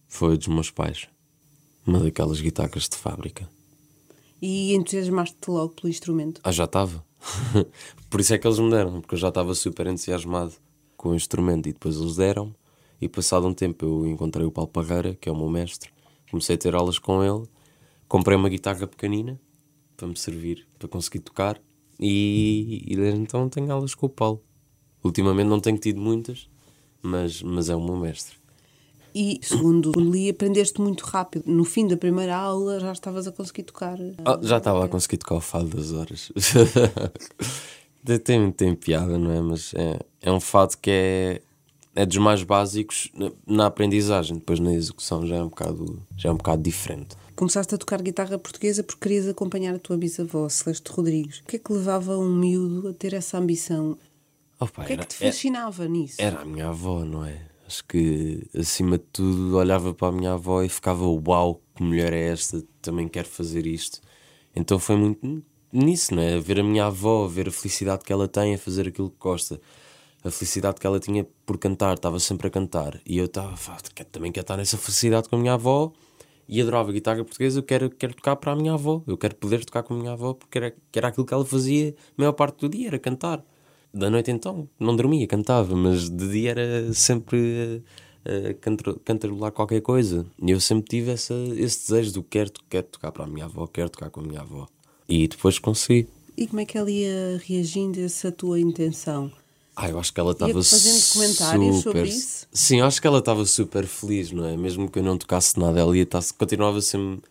Foi 0.07 0.37
dos 0.37 0.47
meus 0.47 0.69
pais. 0.69 1.07
Uma 1.83 1.99
daquelas 1.99 2.39
guitarras 2.39 2.87
de 2.87 2.95
fábrica. 2.95 3.49
E 4.39 4.75
entusiasmaste-te 4.75 5.49
logo 5.49 5.69
pelo 5.69 5.89
instrumento? 5.89 6.39
Ah, 6.43 6.51
já 6.51 6.65
estava. 6.65 7.03
Por 8.07 8.21
isso 8.21 8.35
é 8.35 8.37
que 8.37 8.45
eles 8.45 8.59
me 8.59 8.69
deram, 8.69 9.01
porque 9.01 9.15
eu 9.15 9.19
já 9.19 9.29
estava 9.29 9.55
super 9.55 9.87
entusiasmado 9.87 10.53
com 10.95 11.09
o 11.09 11.15
instrumento 11.15 11.67
e 11.67 11.73
depois 11.73 11.95
eles 11.95 12.17
deram. 12.17 12.53
E 13.01 13.09
passado 13.09 13.47
um 13.47 13.53
tempo 13.53 13.83
eu 13.83 14.05
encontrei 14.05 14.45
o 14.45 14.51
Paulo 14.51 14.69
Parreira, 14.69 15.15
que 15.15 15.27
é 15.27 15.31
o 15.31 15.35
meu 15.35 15.49
mestre. 15.49 15.89
Comecei 16.29 16.53
a 16.53 16.59
ter 16.59 16.75
aulas 16.75 16.99
com 16.99 17.23
ele. 17.23 17.49
Comprei 18.07 18.37
uma 18.37 18.47
guitarra 18.47 18.85
pequenina 18.85 19.41
para 19.95 20.07
me 20.07 20.15
servir, 20.15 20.67
para 20.77 20.87
conseguir 20.87 21.21
tocar. 21.21 21.59
E, 21.99 22.83
e 22.85 22.95
desde 22.95 23.19
então 23.19 23.49
tenho 23.49 23.71
aulas 23.71 23.95
com 23.95 24.05
o 24.05 24.09
Paulo. 24.09 24.43
Ultimamente 25.03 25.47
não 25.47 25.59
tenho 25.59 25.79
tido 25.79 25.99
muitas, 25.99 26.47
mas, 27.01 27.41
mas 27.41 27.69
é 27.69 27.75
o 27.75 27.83
meu 27.83 27.95
mestre. 27.95 28.35
E, 29.13 29.39
segundo 29.41 29.91
li, 29.97 30.29
aprendeste 30.29 30.79
muito 30.79 31.03
rápido. 31.03 31.43
No 31.47 31.63
fim 31.63 31.87
da 31.87 31.97
primeira 31.97 32.35
aula 32.35 32.79
já 32.79 32.91
estavas 32.91 33.27
a 33.27 33.31
conseguir 33.31 33.63
tocar. 33.63 33.97
Ah, 34.23 34.39
já 34.43 34.57
estava 34.57 34.85
a 34.85 34.87
conseguir 34.87 35.17
tocar 35.17 35.35
o 35.35 35.41
fado 35.41 35.69
das 35.69 35.91
horas. 35.91 36.31
tem, 38.23 38.51
tem 38.51 38.75
piada, 38.75 39.17
não 39.17 39.31
é? 39.31 39.41
Mas 39.41 39.73
é, 39.73 39.99
é 40.21 40.31
um 40.31 40.39
fado 40.39 40.77
que 40.77 40.91
é, 40.91 41.41
é 41.95 42.05
dos 42.05 42.17
mais 42.17 42.43
básicos 42.43 43.09
na, 43.15 43.31
na 43.47 43.65
aprendizagem, 43.65 44.37
depois 44.37 44.59
na 44.59 44.73
execução 44.73 45.25
já 45.25 45.37
é 45.37 45.41
um 45.41 45.49
bocado, 45.49 45.99
já 46.15 46.29
é 46.29 46.31
um 46.31 46.37
bocado 46.37 46.61
diferente. 46.61 47.15
Começaste 47.35 47.73
a 47.73 47.77
tocar 47.77 48.01
guitarra 48.01 48.37
portuguesa 48.37 48.83
porque 48.83 49.01
querias 49.01 49.27
acompanhar 49.27 49.73
a 49.73 49.79
tua 49.79 49.97
bisavó, 49.97 50.47
Celeste 50.49 50.91
Rodrigues. 50.91 51.39
O 51.39 51.43
que 51.45 51.55
é 51.55 51.59
que 51.59 51.73
levava 51.73 52.17
um 52.17 52.35
miúdo 52.35 52.87
a 52.87 52.93
ter 52.93 53.13
essa 53.13 53.37
ambição? 53.37 53.97
Opa, 54.59 54.81
O 54.81 54.85
que 54.85 54.91
é 54.91 54.95
era, 54.95 55.05
que 55.05 55.15
te 55.15 55.23
é- 55.23 55.31
fascinava 55.31 55.87
nisso? 55.87 56.21
era 56.21 56.41
a 56.41 56.45
minha 56.45 56.69
avó, 56.69 57.03
não 57.05 57.23
é? 57.25 57.45
Acho 57.67 57.83
que 57.85 58.47
acima 58.57 58.97
de 58.97 59.03
tudo 59.11 59.57
olhava 59.57 59.93
para 59.93 60.07
a 60.07 60.11
minha 60.11 60.33
avó 60.33 60.63
e 60.63 60.69
ficava 60.69 61.05
uau, 61.05 61.61
que 61.75 61.83
mulher 61.83 62.13
é 62.13 62.29
esta, 62.29 62.63
também 62.81 63.07
quero 63.07 63.27
fazer 63.27 63.67
isto. 63.67 63.99
Então 64.55 64.79
foi 64.79 64.95
muito 64.95 65.43
nisso, 65.71 66.15
não 66.15 66.21
é? 66.23 66.35
A 66.35 66.39
ver 66.39 66.59
a 66.59 66.63
minha 66.63 66.85
avó, 66.85 67.25
a 67.25 67.27
ver 67.27 67.49
a 67.49 67.51
felicidade 67.51 68.03
que 68.05 68.11
ela 68.13 68.27
tem 68.27 68.55
a 68.55 68.57
fazer 68.57 68.87
aquilo 68.87 69.09
que 69.09 69.17
gosta, 69.19 69.59
a 70.23 70.31
felicidade 70.31 70.79
que 70.79 70.87
ela 70.87 70.99
tinha 70.99 71.27
por 71.45 71.57
cantar, 71.57 71.95
estava 71.95 72.19
sempre 72.19 72.47
a 72.47 72.49
cantar. 72.49 72.99
E 73.05 73.17
eu 73.17 73.25
estava, 73.25 73.55
"Fá, 73.57 73.77
quero- 73.93 74.09
também 74.09 74.31
quero 74.31 74.43
estar 74.45 74.57
nessa 74.57 74.77
felicidade 74.77 75.27
com 75.29 75.35
a 75.35 75.39
minha 75.39 75.53
avó 75.53 75.91
e 76.47 76.61
adorava 76.61 76.91
guitarra 76.93 77.23
portuguesa. 77.25 77.59
Eu 77.59 77.63
quero, 77.63 77.89
quero 77.89 78.13
tocar 78.15 78.37
para 78.37 78.53
a 78.53 78.55
minha 78.55 78.73
avó, 78.73 79.03
eu 79.05 79.17
quero 79.17 79.35
poder 79.35 79.63
tocar 79.65 79.83
com 79.83 79.93
a 79.93 79.97
minha 79.97 80.13
avó 80.13 80.33
porque 80.33 80.57
era, 80.57 80.73
era 80.95 81.09
aquilo 81.09 81.25
que 81.25 81.33
ela 81.33 81.45
fazia 81.45 81.89
a 81.89 82.13
maior 82.17 82.31
parte 82.31 82.61
do 82.61 82.69
dia, 82.69 82.87
era 82.87 82.97
cantar. 82.97 83.43
Da 83.93 84.09
noite 84.09 84.29
então, 84.31 84.67
não 84.79 84.95
dormia, 84.95 85.25
cantava, 85.27 85.75
mas 85.75 86.09
de 86.09 86.29
dia 86.29 86.51
era 86.51 86.93
sempre 86.93 87.83
a, 88.25 88.49
a 88.49 88.53
cantro- 88.55 88.99
cantarolar 89.03 89.51
qualquer 89.51 89.81
coisa. 89.81 90.25
E 90.41 90.51
eu 90.51 90.59
sempre 90.59 90.87
tive 90.89 91.11
essa, 91.11 91.33
esse 91.55 91.87
desejo 91.87 92.13
do 92.13 92.23
quero, 92.23 92.51
quero 92.69 92.87
tocar 92.87 93.11
para 93.11 93.23
a 93.23 93.27
minha 93.27 93.45
avó, 93.45 93.65
quero 93.67 93.89
tocar 93.89 94.09
com 94.09 94.19
a 94.19 94.23
minha 94.23 94.41
avó. 94.41 94.67
E 95.09 95.27
depois 95.27 95.57
consegui. 95.57 96.07
E 96.35 96.45
como 96.45 96.59
é 96.59 96.65
que 96.65 96.77
ela 96.77 96.91
ia 96.91 97.41
reagindo 97.45 97.99
a 97.99 98.03
essa 98.03 98.31
tua 98.31 98.59
intenção? 98.59 99.31
Ah, 99.75 99.89
eu 99.89 99.99
acho 99.99 100.13
que 100.13 100.19
ela 100.19 100.31
estava 100.31 100.51
fazendo 100.63 101.13
comentários 101.13 101.75
super... 101.77 101.83
sobre 101.83 102.09
isso? 102.09 102.47
Sim, 102.51 102.79
eu 102.79 102.85
acho 102.85 102.99
que 102.99 103.07
ela 103.07 103.19
estava 103.19 103.45
super 103.45 103.85
feliz, 103.85 104.31
não 104.31 104.45
é? 104.45 104.57
Mesmo 104.57 104.89
que 104.89 104.99
eu 104.99 105.03
não 105.03 105.17
tocasse 105.17 105.59
nada, 105.59 105.79
ela 105.79 105.95
ia 105.95 106.03
estar, 106.03 106.21
continuava 106.37 106.81
sempre 106.81 107.21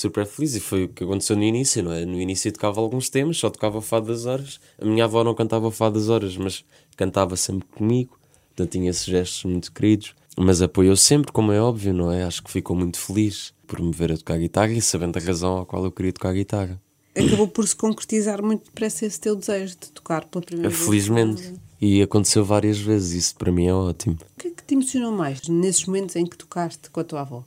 super 0.00 0.26
feliz. 0.26 0.54
E 0.54 0.60
foi 0.60 0.84
o 0.84 0.88
que 0.88 1.04
aconteceu 1.04 1.36
no 1.36 1.42
início, 1.42 1.82
não 1.82 1.92
é? 1.92 2.04
No 2.04 2.20
início 2.20 2.48
eu 2.48 2.52
tocava 2.52 2.80
alguns 2.80 3.08
temas, 3.08 3.36
só 3.36 3.50
tocava 3.50 3.80
Fado 3.80 4.06
das 4.06 4.26
Horas. 4.26 4.60
A 4.80 4.84
minha 4.84 5.04
avó 5.04 5.22
não 5.22 5.34
cantava 5.34 5.70
Fado 5.70 5.98
das 5.98 6.08
Horas, 6.08 6.36
mas 6.36 6.64
cantava 6.96 7.36
sempre 7.36 7.66
comigo. 7.68 8.18
Portanto, 8.48 8.72
tinha 8.72 8.90
esses 8.90 9.04
gestos 9.04 9.44
muito 9.44 9.72
queridos. 9.72 10.14
Mas 10.36 10.62
apoiou 10.62 10.96
sempre, 10.96 11.32
como 11.32 11.52
é 11.52 11.60
óbvio, 11.60 11.92
não 11.92 12.10
é? 12.10 12.24
Acho 12.24 12.42
que 12.42 12.50
ficou 12.50 12.74
muito 12.74 12.98
feliz 12.98 13.52
por 13.66 13.80
me 13.80 13.92
ver 13.92 14.12
a 14.12 14.16
tocar 14.16 14.38
guitarra 14.38 14.72
e 14.72 14.80
sabendo 14.80 15.16
a 15.16 15.20
razão 15.20 15.58
a 15.58 15.66
qual 15.66 15.84
eu 15.84 15.92
queria 15.92 16.12
tocar 16.12 16.32
guitarra. 16.32 16.80
Acabou 17.14 17.48
por 17.48 17.66
se 17.66 17.74
concretizar 17.74 18.42
muito 18.42 18.64
depressa 18.64 19.04
esse 19.04 19.20
teu 19.20 19.34
desejo 19.34 19.76
de 19.78 19.90
tocar 19.90 20.24
pela 20.24 20.44
primeira 20.44 20.70
vez. 20.70 20.82
Felizmente. 20.82 21.54
E 21.80 22.02
aconteceu 22.02 22.44
várias 22.44 22.78
vezes, 22.78 23.24
isso 23.24 23.36
para 23.36 23.50
mim 23.50 23.66
é 23.66 23.74
ótimo. 23.74 24.16
O 24.36 24.40
que 24.40 24.48
é 24.48 24.50
que 24.50 24.62
te 24.62 24.74
emocionou 24.74 25.12
mais 25.12 25.48
nesses 25.48 25.86
momentos 25.86 26.14
em 26.14 26.26
que 26.26 26.36
tocaste 26.36 26.90
com 26.90 27.00
a 27.00 27.04
tua 27.04 27.22
avó? 27.22 27.44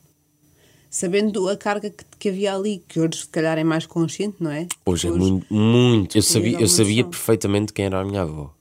Sabendo 0.98 1.50
a 1.50 1.58
carga 1.58 1.90
que, 1.90 2.06
que 2.20 2.30
havia 2.30 2.54
ali, 2.54 2.84
que 2.88 3.00
hoje 3.00 3.22
se 3.22 3.28
calhar 3.28 3.58
é 3.58 3.64
mais 3.64 3.88
consciente, 3.88 4.36
não 4.40 4.52
é? 4.52 4.68
Hoje 4.86 5.08
é 5.08 5.12
muito, 5.12 5.52
muito. 5.52 6.16
Eu 6.16 6.22
sabia, 6.22 6.62
eu 6.62 6.68
sabia 6.68 7.04
perfeitamente 7.04 7.74
quem 7.74 7.86
era 7.86 8.00
a 8.00 8.06
minha 8.06 8.22
avó. 8.22 8.54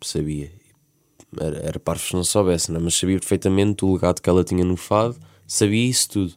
Sabia. 0.00 0.50
Era, 1.38 1.58
era 1.58 1.78
parvo 1.78 2.00
se 2.02 2.14
não 2.14 2.24
soubesse, 2.24 2.72
não 2.72 2.80
é? 2.80 2.84
mas 2.84 2.94
sabia 2.94 3.18
perfeitamente 3.18 3.84
o 3.84 3.92
legado 3.92 4.22
que 4.22 4.30
ela 4.30 4.42
tinha 4.42 4.64
no 4.64 4.78
fado, 4.78 5.14
sabia 5.46 5.84
isso 5.86 6.08
tudo. 6.08 6.32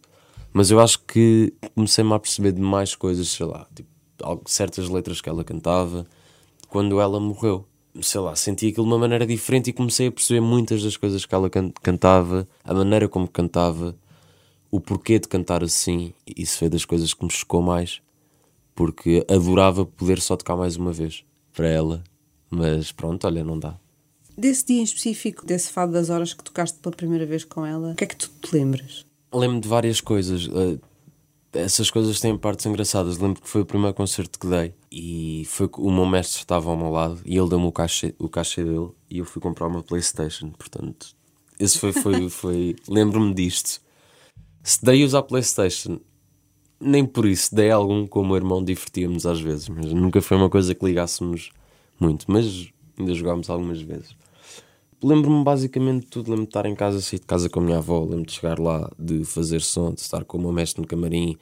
Mas 0.51 0.69
eu 0.69 0.81
acho 0.81 0.99
que 1.05 1.53
comecei-me 1.73 2.11
a 2.13 2.19
perceber 2.19 2.51
de 2.51 2.59
mais 2.61 2.93
coisas, 2.93 3.29
sei 3.29 3.45
lá, 3.45 3.65
tipo, 3.73 3.89
certas 4.47 4.89
letras 4.89 5.21
que 5.21 5.29
ela 5.29 5.45
cantava 5.45 6.05
quando 6.67 6.99
ela 6.99 7.21
morreu. 7.21 7.65
Sei 8.01 8.19
lá, 8.19 8.35
senti 8.35 8.67
aquilo 8.67 8.85
de 8.85 8.91
uma 8.91 8.99
maneira 8.99 9.25
diferente 9.25 9.69
e 9.69 9.73
comecei 9.73 10.07
a 10.07 10.11
perceber 10.11 10.41
muitas 10.41 10.83
das 10.83 10.97
coisas 10.97 11.25
que 11.25 11.33
ela 11.33 11.49
can- 11.49 11.71
cantava, 11.81 12.45
a 12.65 12.73
maneira 12.73 13.07
como 13.07 13.29
cantava, 13.29 13.95
o 14.71 14.79
porquê 14.79 15.19
de 15.19 15.27
cantar 15.27 15.63
assim. 15.63 16.13
Isso 16.35 16.59
foi 16.59 16.69
das 16.69 16.85
coisas 16.85 17.13
que 17.13 17.23
me 17.23 17.31
chocou 17.31 17.61
mais 17.61 18.01
porque 18.77 19.25
adorava 19.27 19.83
poder 19.83 20.21
só 20.21 20.37
tocar 20.37 20.55
mais 20.55 20.77
uma 20.77 20.93
vez 20.93 21.25
para 21.51 21.67
ela, 21.67 22.03
mas 22.47 22.91
pronto, 22.91 23.25
olha, 23.25 23.43
não 23.43 23.57
dá. 23.57 23.75
Desse 24.37 24.67
dia 24.67 24.79
em 24.79 24.83
específico, 24.83 25.43
desse 25.43 25.71
fado 25.71 25.91
das 25.91 26.11
horas 26.11 26.31
que 26.31 26.43
tocaste 26.43 26.77
pela 26.77 26.95
primeira 26.95 27.25
vez 27.25 27.43
com 27.43 27.65
ela, 27.65 27.93
o 27.93 27.95
que 27.95 28.03
é 28.03 28.07
que 28.07 28.15
tu 28.15 28.29
te 28.39 28.55
lembras? 28.55 29.03
Lembro 29.33 29.59
de 29.59 29.67
várias 29.67 29.99
coisas, 29.99 30.47
eh, 30.47 30.77
essas 31.53 31.89
coisas 31.89 32.19
têm 32.19 32.37
partes 32.37 32.67
engraçadas. 32.67 33.17
Lembro 33.17 33.41
que 33.41 33.49
foi 33.49 33.61
o 33.61 33.65
primeiro 33.65 33.95
concerto 33.95 34.37
que 34.37 34.45
dei 34.45 34.75
e 34.91 35.43
foi 35.47 35.67
que 35.67 35.81
o 35.81 35.89
meu 35.89 36.05
mestre 36.05 36.41
estava 36.41 36.69
ao 36.69 36.77
meu 36.77 36.91
lado 36.91 37.19
e 37.25 37.35
ele 37.35 37.49
deu-me 37.49 37.65
o 37.65 37.71
cachê, 37.71 38.13
o 38.19 38.29
cachê 38.29 38.63
dele 38.63 38.89
e 39.09 39.17
eu 39.17 39.25
fui 39.25 39.41
comprar 39.41 39.65
uma 39.65 39.81
Playstation, 39.81 40.51
portanto, 40.51 41.15
esse 41.59 41.79
foi, 41.79 41.91
foi, 41.93 42.29
foi 42.29 42.75
lembro-me 42.87 43.33
disto. 43.33 43.81
Se 44.67 44.83
dei 44.83 45.05
usar 45.05 45.23
Playstation, 45.23 45.97
nem 46.77 47.05
por 47.05 47.25
isso 47.25 47.55
dei 47.55 47.71
algum 47.71 48.05
como 48.05 48.35
irmão 48.35 48.61
divertíamos 48.61 49.25
às 49.25 49.39
vezes, 49.39 49.69
mas 49.69 49.93
nunca 49.93 50.21
foi 50.21 50.35
uma 50.35 50.49
coisa 50.49 50.75
que 50.75 50.83
ligássemos 50.83 51.51
muito, 51.97 52.25
mas 52.27 52.67
ainda 52.99 53.13
jogámos 53.13 53.49
algumas 53.49 53.81
vezes. 53.81 54.13
Lembro-me 55.01 55.41
basicamente 55.41 56.01
de 56.01 56.07
tudo, 56.07 56.25
lembro-me 56.25 56.47
de 56.47 56.49
estar 56.49 56.65
em 56.65 56.75
casa, 56.75 56.99
sair 56.99 57.19
de 57.19 57.25
casa 57.25 57.49
com 57.49 57.61
a 57.61 57.63
minha 57.63 57.77
avó, 57.77 58.01
lembro-me 58.01 58.25
de 58.25 58.33
chegar 58.33 58.59
lá, 58.59 58.91
de 58.99 59.23
fazer 59.23 59.61
som, 59.61 59.93
de 59.93 60.01
estar 60.01 60.25
com 60.25 60.37
o 60.37 60.41
meu 60.41 60.51
mestre 60.51 60.81
no 60.81 60.87
camarim 60.87 61.37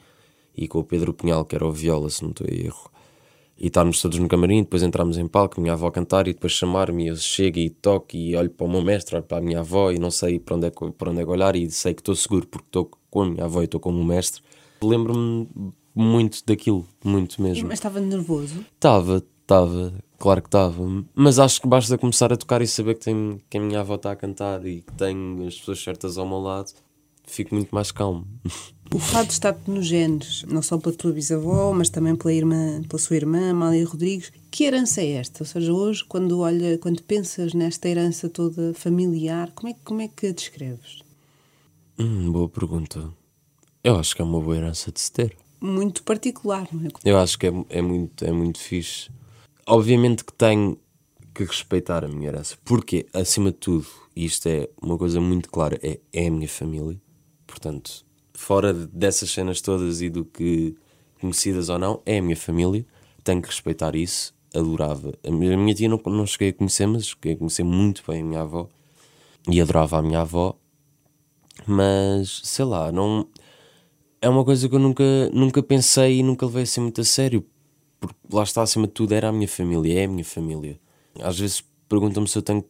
e 0.56 0.68
com 0.68 0.78
o 0.78 0.84
Pedro 0.84 1.12
Pinhal, 1.12 1.44
que 1.44 1.56
era 1.56 1.66
o 1.66 1.72
viola, 1.72 2.08
se 2.08 2.22
não 2.22 2.30
estou 2.30 2.46
em 2.46 2.66
erro. 2.66 2.88
E 3.58 3.66
estarmos 3.66 4.00
todos 4.00 4.20
no 4.20 4.28
camarim, 4.28 4.62
depois 4.62 4.84
entrarmos 4.84 5.18
em 5.18 5.26
palco, 5.26 5.58
a 5.58 5.60
minha 5.60 5.72
avó 5.72 5.90
cantar 5.90 6.28
e 6.28 6.32
depois 6.32 6.52
chamar-me, 6.52 7.08
eu 7.08 7.16
chego 7.16 7.58
e 7.58 7.70
toco 7.70 8.14
e 8.14 8.36
olho 8.36 8.50
para 8.50 8.66
o 8.66 8.70
meu 8.70 8.82
mestre, 8.82 9.16
olho 9.16 9.24
para 9.24 9.38
a 9.38 9.40
minha 9.40 9.58
avó 9.58 9.90
e 9.90 9.98
não 9.98 10.12
sei 10.12 10.38
para 10.38 10.54
onde 10.54 10.66
é 10.68 10.70
para 10.70 11.10
onde 11.10 11.22
é 11.22 11.26
olhar 11.26 11.56
e 11.56 11.68
sei 11.72 11.92
que 11.92 12.02
estou 12.02 12.14
seguro 12.14 12.46
porque 12.46 12.68
estou 12.68 12.88
com 13.16 13.22
a 13.22 13.30
minha 13.30 13.44
avó 13.44 13.62
e 13.62 13.64
estou 13.64 13.80
com 13.80 13.88
o 13.90 13.94
meu 13.94 14.04
mestre. 14.04 14.42
Lembro-me 14.82 15.48
muito 15.94 16.42
daquilo, 16.44 16.86
muito 17.02 17.40
mesmo. 17.40 17.64
Mas 17.68 17.78
estava 17.78 17.98
nervoso. 17.98 18.64
Estava, 18.74 19.24
estava, 19.42 19.94
claro 20.18 20.42
que 20.42 20.48
estava. 20.48 20.82
Mas 21.14 21.38
acho 21.38 21.60
que 21.62 21.66
basta 21.66 21.96
começar 21.96 22.30
a 22.32 22.36
tocar 22.36 22.60
e 22.60 22.66
saber 22.66 22.96
que, 22.98 23.10
que 23.48 23.56
a 23.56 23.60
minha 23.60 23.80
avó 23.80 23.94
está 23.94 24.12
a 24.12 24.16
cantar 24.16 24.66
e 24.66 24.82
que 24.82 24.92
tenho 24.92 25.46
as 25.46 25.56
pessoas 25.58 25.82
certas 25.82 26.18
ao 26.18 26.28
meu 26.28 26.38
lado, 26.38 26.70
fico 27.26 27.54
muito 27.54 27.74
mais 27.74 27.90
calmo. 27.90 28.26
O 28.94 29.00
fado 29.00 29.30
está-te 29.30 29.68
nos 29.68 29.84
genes, 29.84 30.44
não 30.44 30.62
só 30.62 30.78
pela 30.78 30.94
tua 30.94 31.10
bisavó, 31.10 31.72
mas 31.74 31.90
também 31.90 32.14
pela, 32.14 32.32
irmã, 32.32 32.80
pela 32.88 33.00
sua 33.00 33.16
irmã, 33.16 33.50
Amália 33.50 33.84
Rodrigues. 33.84 34.30
Que 34.48 34.62
herança 34.62 35.00
é 35.00 35.10
esta? 35.14 35.42
Ou 35.42 35.46
seja, 35.46 35.72
hoje, 35.72 36.04
quando, 36.04 36.38
olha, 36.38 36.78
quando 36.78 37.02
pensas 37.02 37.52
nesta 37.52 37.88
herança 37.88 38.28
toda 38.28 38.72
familiar, 38.74 39.50
como 39.56 39.70
é, 39.70 39.72
que- 39.74 39.80
como 39.84 40.00
é 40.02 40.06
que 40.06 40.28
a 40.28 40.32
descreves? 40.32 41.02
Hum, 41.98 42.30
boa 42.30 42.48
pergunta. 42.48 43.10
Eu 43.82 43.96
acho 43.98 44.14
que 44.14 44.20
é 44.20 44.24
uma 44.24 44.38
boa 44.38 44.56
herança 44.56 44.92
de 44.92 45.00
se 45.00 45.10
ter. 45.10 45.34
Muito 45.58 46.02
particular, 46.02 46.68
não 46.70 46.86
é? 46.86 46.88
Eu 47.02 47.16
acho 47.18 47.38
que 47.38 47.46
é, 47.46 47.52
é, 47.70 47.80
muito, 47.80 48.22
é 48.22 48.30
muito 48.30 48.58
fixe. 48.58 49.10
Obviamente 49.66 50.22
que 50.22 50.32
tenho 50.34 50.78
que 51.34 51.42
respeitar 51.44 52.04
a 52.04 52.08
minha 52.08 52.28
herança. 52.28 52.56
Porque, 52.64 53.06
acima 53.14 53.50
de 53.50 53.56
tudo, 53.56 53.86
e 54.14 54.26
isto 54.26 54.46
é 54.46 54.68
uma 54.82 54.98
coisa 54.98 55.20
muito 55.20 55.48
clara, 55.48 55.78
é, 55.82 55.98
é 56.12 56.26
a 56.26 56.30
minha 56.30 56.48
família. 56.48 57.00
Portanto, 57.46 58.04
fora 58.34 58.74
dessas 58.74 59.30
cenas 59.30 59.62
todas 59.62 60.02
e 60.02 60.10
do 60.10 60.24
que 60.24 60.76
conhecidas 61.18 61.70
ou 61.70 61.78
não, 61.78 62.02
é 62.04 62.18
a 62.18 62.22
minha 62.22 62.36
família. 62.36 62.84
Tenho 63.24 63.40
que 63.40 63.48
respeitar 63.48 63.96
isso. 63.96 64.34
Adorava. 64.54 65.14
A 65.26 65.30
minha, 65.30 65.74
tia 65.74 65.88
não, 65.88 66.00
não 66.04 66.26
cheguei 66.26 66.50
a 66.50 66.52
conhecer, 66.52 66.86
mas 66.86 67.06
cheguei 67.08 67.32
a 67.32 67.36
conhecer 67.36 67.64
muito 67.64 68.02
bem 68.06 68.20
a 68.20 68.24
minha 68.24 68.40
avó. 68.42 68.68
E 69.50 69.60
adorava 69.62 69.98
a 69.98 70.02
minha 70.02 70.20
avó. 70.20 70.58
Mas, 71.64 72.40
sei 72.44 72.64
lá, 72.64 72.90
não 72.90 73.28
é 74.20 74.28
uma 74.28 74.44
coisa 74.44 74.68
que 74.68 74.74
eu 74.74 74.78
nunca, 74.78 75.04
nunca 75.32 75.62
pensei 75.62 76.18
e 76.18 76.22
nunca 76.22 76.46
levei 76.46 76.64
assim 76.64 76.80
muito 76.80 77.00
a 77.00 77.04
sério. 77.04 77.46
Porque 78.00 78.16
lá 78.30 78.42
está, 78.42 78.62
acima 78.62 78.86
de 78.86 78.92
tudo, 78.92 79.12
era 79.12 79.28
a 79.28 79.32
minha 79.32 79.48
família, 79.48 80.00
é 80.00 80.04
a 80.04 80.08
minha 80.08 80.24
família. 80.24 80.78
Às 81.20 81.38
vezes 81.38 81.64
perguntam-me 81.88 82.28
se 82.28 82.36
eu 82.36 82.42
tenho 82.42 82.62
que 82.62 82.68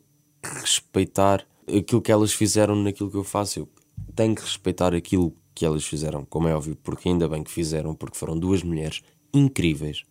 respeitar 0.60 1.46
aquilo 1.66 2.00
que 2.00 2.12
elas 2.12 2.32
fizeram 2.32 2.76
naquilo 2.76 3.10
que 3.10 3.16
eu 3.16 3.24
faço. 3.24 3.60
Eu 3.60 3.68
tenho 4.14 4.34
que 4.34 4.42
respeitar 4.42 4.94
aquilo 4.94 5.34
que 5.54 5.64
elas 5.64 5.84
fizeram, 5.84 6.24
como 6.24 6.46
é 6.48 6.54
óbvio, 6.54 6.76
porque 6.82 7.08
ainda 7.08 7.28
bem 7.28 7.42
que 7.42 7.50
fizeram, 7.50 7.94
porque 7.94 8.18
foram 8.18 8.38
duas 8.38 8.62
mulheres 8.62 9.02
incríveis. 9.32 10.02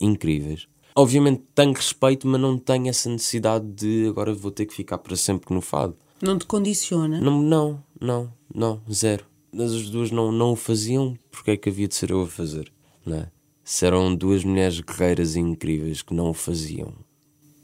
Incríveis. 0.00 0.68
Obviamente 0.94 1.42
tenho 1.54 1.72
respeito, 1.72 2.26
mas 2.26 2.40
não 2.40 2.58
tenho 2.58 2.88
essa 2.88 3.08
necessidade 3.08 3.66
de 3.66 4.06
agora 4.08 4.34
vou 4.34 4.50
ter 4.50 4.66
que 4.66 4.74
ficar 4.74 4.98
para 4.98 5.16
sempre 5.16 5.54
no 5.54 5.60
fado. 5.60 5.96
Não 6.22 6.38
te 6.38 6.46
condiciona? 6.46 7.20
Não, 7.20 7.42
não, 7.42 7.82
não, 8.00 8.32
não, 8.54 8.82
zero. 8.92 9.24
Mas 9.52 9.72
as 9.72 9.88
duas 9.88 10.10
não, 10.10 10.30
não 10.30 10.52
o 10.52 10.56
faziam, 10.56 11.16
porque 11.30 11.52
é 11.52 11.56
que 11.56 11.68
havia 11.68 11.88
de 11.88 11.94
ser 11.94 12.10
eu 12.10 12.22
a 12.22 12.26
fazer, 12.26 12.70
não 13.04 13.16
é? 13.16 13.30
Se 13.64 13.86
eram 13.86 14.14
duas 14.14 14.44
mulheres 14.44 14.80
guerreiras 14.80 15.36
incríveis 15.36 16.02
que 16.02 16.14
não 16.14 16.30
o 16.30 16.34
faziam, 16.34 16.92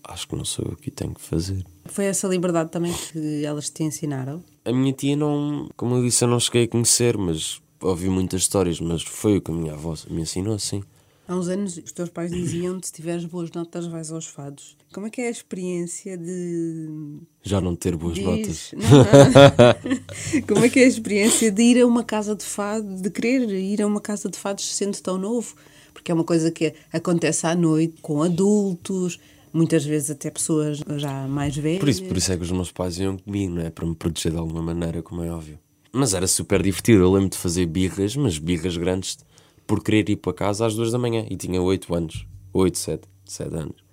acho 0.04 0.26
que 0.28 0.36
não 0.36 0.44
sou 0.44 0.64
eu 0.70 0.76
que 0.76 0.90
tenho 0.90 1.14
que 1.14 1.20
fazer. 1.20 1.64
Foi 1.86 2.06
essa 2.06 2.26
liberdade 2.28 2.70
também 2.70 2.92
que 2.92 3.44
elas 3.44 3.70
te 3.70 3.82
ensinaram? 3.82 4.42
A 4.64 4.72
minha 4.72 4.92
tia 4.92 5.16
não, 5.16 5.68
como 5.76 5.96
eu 5.96 6.02
disse, 6.02 6.24
eu 6.24 6.28
não 6.28 6.40
cheguei 6.40 6.64
a 6.64 6.68
conhecer, 6.68 7.16
mas 7.16 7.60
ouvi 7.80 8.08
muitas 8.08 8.42
histórias, 8.42 8.80
mas 8.80 9.02
foi 9.02 9.36
o 9.38 9.40
que 9.40 9.50
a 9.50 9.54
minha 9.54 9.74
avó 9.74 9.94
me 10.08 10.22
ensinou, 10.22 10.54
assim. 10.54 10.82
Há 11.28 11.34
uns 11.34 11.48
anos 11.48 11.76
os 11.76 11.90
teus 11.90 12.08
pais 12.08 12.30
diziam-te 12.30 12.86
se 12.86 12.92
tiveres 12.92 13.24
boas 13.24 13.50
notas 13.50 13.86
vais 13.86 14.12
aos 14.12 14.26
fados. 14.26 14.76
Como 14.92 15.08
é 15.08 15.10
que 15.10 15.20
é 15.20 15.26
a 15.26 15.30
experiência 15.30 16.16
de... 16.16 17.18
Já 17.42 17.60
não 17.60 17.74
ter 17.74 17.96
boas 17.96 18.16
notas. 18.18 18.72
Como 20.46 20.64
é 20.64 20.68
que 20.68 20.78
é 20.78 20.84
a 20.84 20.88
experiência 20.88 21.50
de 21.50 21.62
ir 21.62 21.82
a 21.82 21.86
uma 21.86 22.04
casa 22.04 22.36
de 22.36 22.44
fado, 22.44 23.02
de 23.02 23.10
querer 23.10 23.48
ir 23.50 23.82
a 23.82 23.86
uma 23.86 24.00
casa 24.00 24.28
de 24.28 24.38
fados 24.38 24.72
sendo 24.74 25.00
tão 25.00 25.18
novo? 25.18 25.56
Porque 25.92 26.12
é 26.12 26.14
uma 26.14 26.24
coisa 26.24 26.50
que 26.52 26.74
acontece 26.92 27.46
à 27.46 27.56
noite 27.56 28.00
com 28.00 28.22
adultos, 28.22 29.18
muitas 29.52 29.84
vezes 29.84 30.10
até 30.10 30.30
pessoas 30.30 30.80
já 30.96 31.26
mais 31.26 31.56
velhas. 31.56 31.80
Por 31.80 31.88
isso, 31.88 32.04
por 32.04 32.16
isso 32.16 32.32
é 32.32 32.36
que 32.36 32.42
os 32.42 32.52
meus 32.52 32.70
pais 32.70 32.98
iam 32.98 33.16
comigo, 33.16 33.54
não 33.54 33.62
é? 33.62 33.70
Para 33.70 33.86
me 33.86 33.96
proteger 33.96 34.30
de 34.30 34.38
alguma 34.38 34.62
maneira, 34.62 35.02
como 35.02 35.24
é 35.24 35.30
óbvio. 35.30 35.58
Mas 35.92 36.14
era 36.14 36.26
super 36.26 36.62
divertido. 36.62 37.02
Eu 37.02 37.12
lembro 37.12 37.30
de 37.30 37.38
fazer 37.38 37.66
birras, 37.66 38.14
mas 38.14 38.38
birras 38.38 38.76
grandes, 38.76 39.18
por 39.66 39.82
querer 39.82 40.08
ir 40.08 40.16
para 40.16 40.32
casa 40.32 40.66
às 40.66 40.74
duas 40.74 40.92
da 40.92 40.98
manhã. 40.98 41.26
E 41.28 41.36
tinha 41.36 41.60
oito 41.60 41.94
anos. 41.94 42.26
oito 42.52 42.78
sete 42.78 43.08
sete 43.24 43.54
anos. 43.54 43.84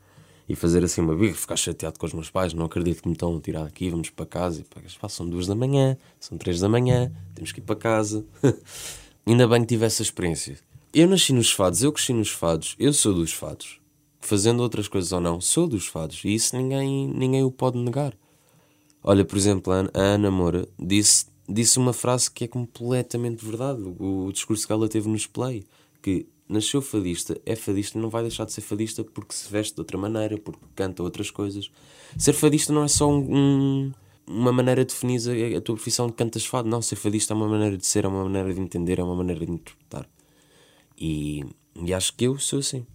E 0.48 0.56
fazer 0.56 0.84
assim 0.84 1.02
uma 1.02 1.16
birra, 1.16 1.34
ficar 1.34 1.56
chateado 1.56 1.98
com 1.98 2.06
os 2.06 2.14
meus 2.14 2.30
pais. 2.30 2.54
Não 2.54 2.66
acredito 2.66 3.02
que 3.02 3.08
me 3.08 3.14
estão 3.14 3.36
a 3.36 3.40
tirar 3.40 3.66
aqui, 3.66 3.90
vamos 3.90 4.10
para 4.10 4.26
casa. 4.26 4.62
E 4.62 5.00
pá, 5.00 5.10
são 5.10 5.28
duas 5.28 5.48
da 5.48 5.56
manhã, 5.56 5.98
são 6.20 6.38
três 6.38 6.60
da 6.60 6.70
manhã, 6.70 7.12
temos 7.34 7.52
que 7.52 7.60
ir 7.60 7.64
para 7.64 7.76
casa. 7.76 8.26
Ainda 9.26 9.48
bem 9.48 9.62
que 9.62 9.68
tive 9.68 9.86
essa 9.86 10.02
experiência. 10.02 10.58
Eu 10.94 11.08
nasci 11.08 11.34
nos 11.34 11.52
fados, 11.52 11.82
eu 11.82 11.92
cresci 11.92 12.14
nos 12.14 12.30
fados, 12.30 12.76
eu 12.78 12.94
sou 12.94 13.14
dos 13.14 13.32
fados. 13.32 13.80
Fazendo 14.20 14.62
outras 14.62 14.88
coisas 14.88 15.12
ou 15.12 15.20
não, 15.20 15.42
sou 15.42 15.66
dos 15.66 15.88
fados. 15.88 16.24
E 16.24 16.36
isso 16.36 16.56
ninguém, 16.56 17.08
ninguém 17.08 17.44
o 17.44 17.50
pode 17.52 17.78
negar. 17.78 18.14
Olha, 19.02 19.26
por 19.26 19.38
exemplo, 19.38 19.74
a 19.74 19.90
Ana 20.00 20.30
Moura 20.30 20.68
disse, 20.80 21.26
disse 21.48 21.78
uma 21.78 21.94
frase 21.94 22.30
que 22.32 22.46
é 22.46 22.48
completamente 22.48 23.44
verdade. 23.46 23.82
O, 23.82 24.26
o 24.26 24.32
discurso 24.32 24.66
que 24.66 24.74
ela 24.74 24.88
teve 24.88 25.08
no 25.10 25.30
play, 25.30 25.66
que 26.02 26.28
nasceu 26.48 26.82
fadista, 26.82 27.40
é 27.46 27.56
fadista, 27.56 27.98
não 28.00 28.10
vai 28.10 28.22
deixar 28.24 28.46
de 28.46 28.52
ser 28.54 28.62
fadista 28.62 29.04
porque 29.04 29.34
se 29.34 29.50
veste 29.52 29.74
de 29.76 29.82
outra 29.82 29.98
maneira, 29.98 30.38
porque 30.38 30.60
canta 30.76 31.02
outras 31.04 31.32
coisas. 31.32 31.72
Ser 32.18 32.34
fadista 32.34 32.72
não 32.74 32.84
é 32.84 32.88
só 32.88 33.10
um- 33.10 33.36
um- 33.36 33.92
uma 34.28 34.52
maneira 34.54 34.86
de 34.86 34.94
definir 34.94 35.20
a, 35.56 35.58
a 35.58 35.62
tua 35.62 35.76
profissão 35.76 36.08
de 36.08 36.14
cantas 36.14 36.46
fado, 36.46 36.70
não. 36.70 36.82
Ser 36.82 36.96
fadista 36.96 37.34
é 37.34 37.36
uma 37.36 37.48
maneira 37.48 37.78
de 37.78 37.86
ser, 37.86 38.06
é 38.06 38.08
uma 38.08 38.24
maneira 38.24 38.54
de 38.54 38.60
entender, 38.62 39.00
é 39.00 39.04
uma 39.04 39.16
maneira 39.16 39.46
de 39.46 39.52
interpretar. 39.52 40.08
E, 40.98 41.44
e 41.76 41.94
acho 41.94 42.14
que 42.16 42.26
eu 42.26 42.38
sou 42.38 42.60
assim. 42.60 42.86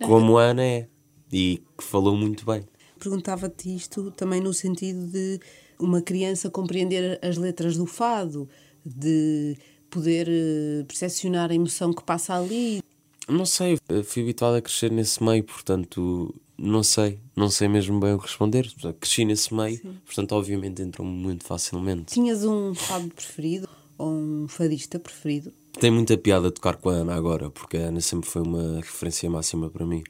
Como 0.00 0.36
a 0.38 0.42
Ana 0.44 0.62
é. 0.64 0.88
E 1.32 1.62
que 1.76 1.82
falou 1.84 2.16
muito 2.16 2.44
bem. 2.46 2.64
Perguntava-te 2.98 3.74
isto 3.74 4.10
também 4.12 4.40
no 4.40 4.52
sentido 4.54 5.06
de 5.06 5.40
uma 5.78 6.00
criança 6.00 6.50
compreender 6.50 7.18
as 7.22 7.36
letras 7.36 7.76
do 7.76 7.86
fado, 7.86 8.48
de 8.84 9.56
poder 9.90 10.28
uh, 10.28 10.84
percepcionar 10.84 11.50
a 11.50 11.54
emoção 11.54 11.92
que 11.92 12.02
passa 12.02 12.34
ali. 12.34 12.82
Não 13.28 13.44
sei, 13.44 13.76
fui 14.04 14.22
habituado 14.22 14.54
a 14.54 14.62
crescer 14.62 14.90
nesse 14.90 15.22
meio, 15.22 15.42
portanto, 15.42 16.32
não 16.56 16.82
sei, 16.82 17.18
não 17.34 17.50
sei 17.50 17.66
mesmo 17.66 17.98
bem 17.98 18.14
o 18.14 18.18
que 18.18 18.26
responder. 18.26 18.72
Cresci 19.00 19.24
nesse 19.24 19.52
meio, 19.52 19.78
Sim. 19.78 19.96
portanto, 20.04 20.32
obviamente 20.32 20.80
entrou-me 20.80 21.12
muito 21.12 21.44
facilmente. 21.44 22.14
Tinhas 22.14 22.44
um 22.44 22.74
fado 22.74 23.08
preferido 23.08 23.68
ou 23.98 24.10
um 24.10 24.48
fadista 24.48 24.98
preferido? 24.98 25.52
Tem 25.78 25.90
muita 25.90 26.16
piada 26.16 26.50
tocar 26.50 26.76
com 26.76 26.88
a 26.88 26.94
Ana 26.94 27.14
agora, 27.14 27.50
porque 27.50 27.76
a 27.76 27.88
Ana 27.88 28.00
sempre 28.00 28.30
foi 28.30 28.42
uma 28.42 28.76
referência 28.76 29.28
máxima 29.28 29.68
para 29.68 29.84
mim. 29.84 30.02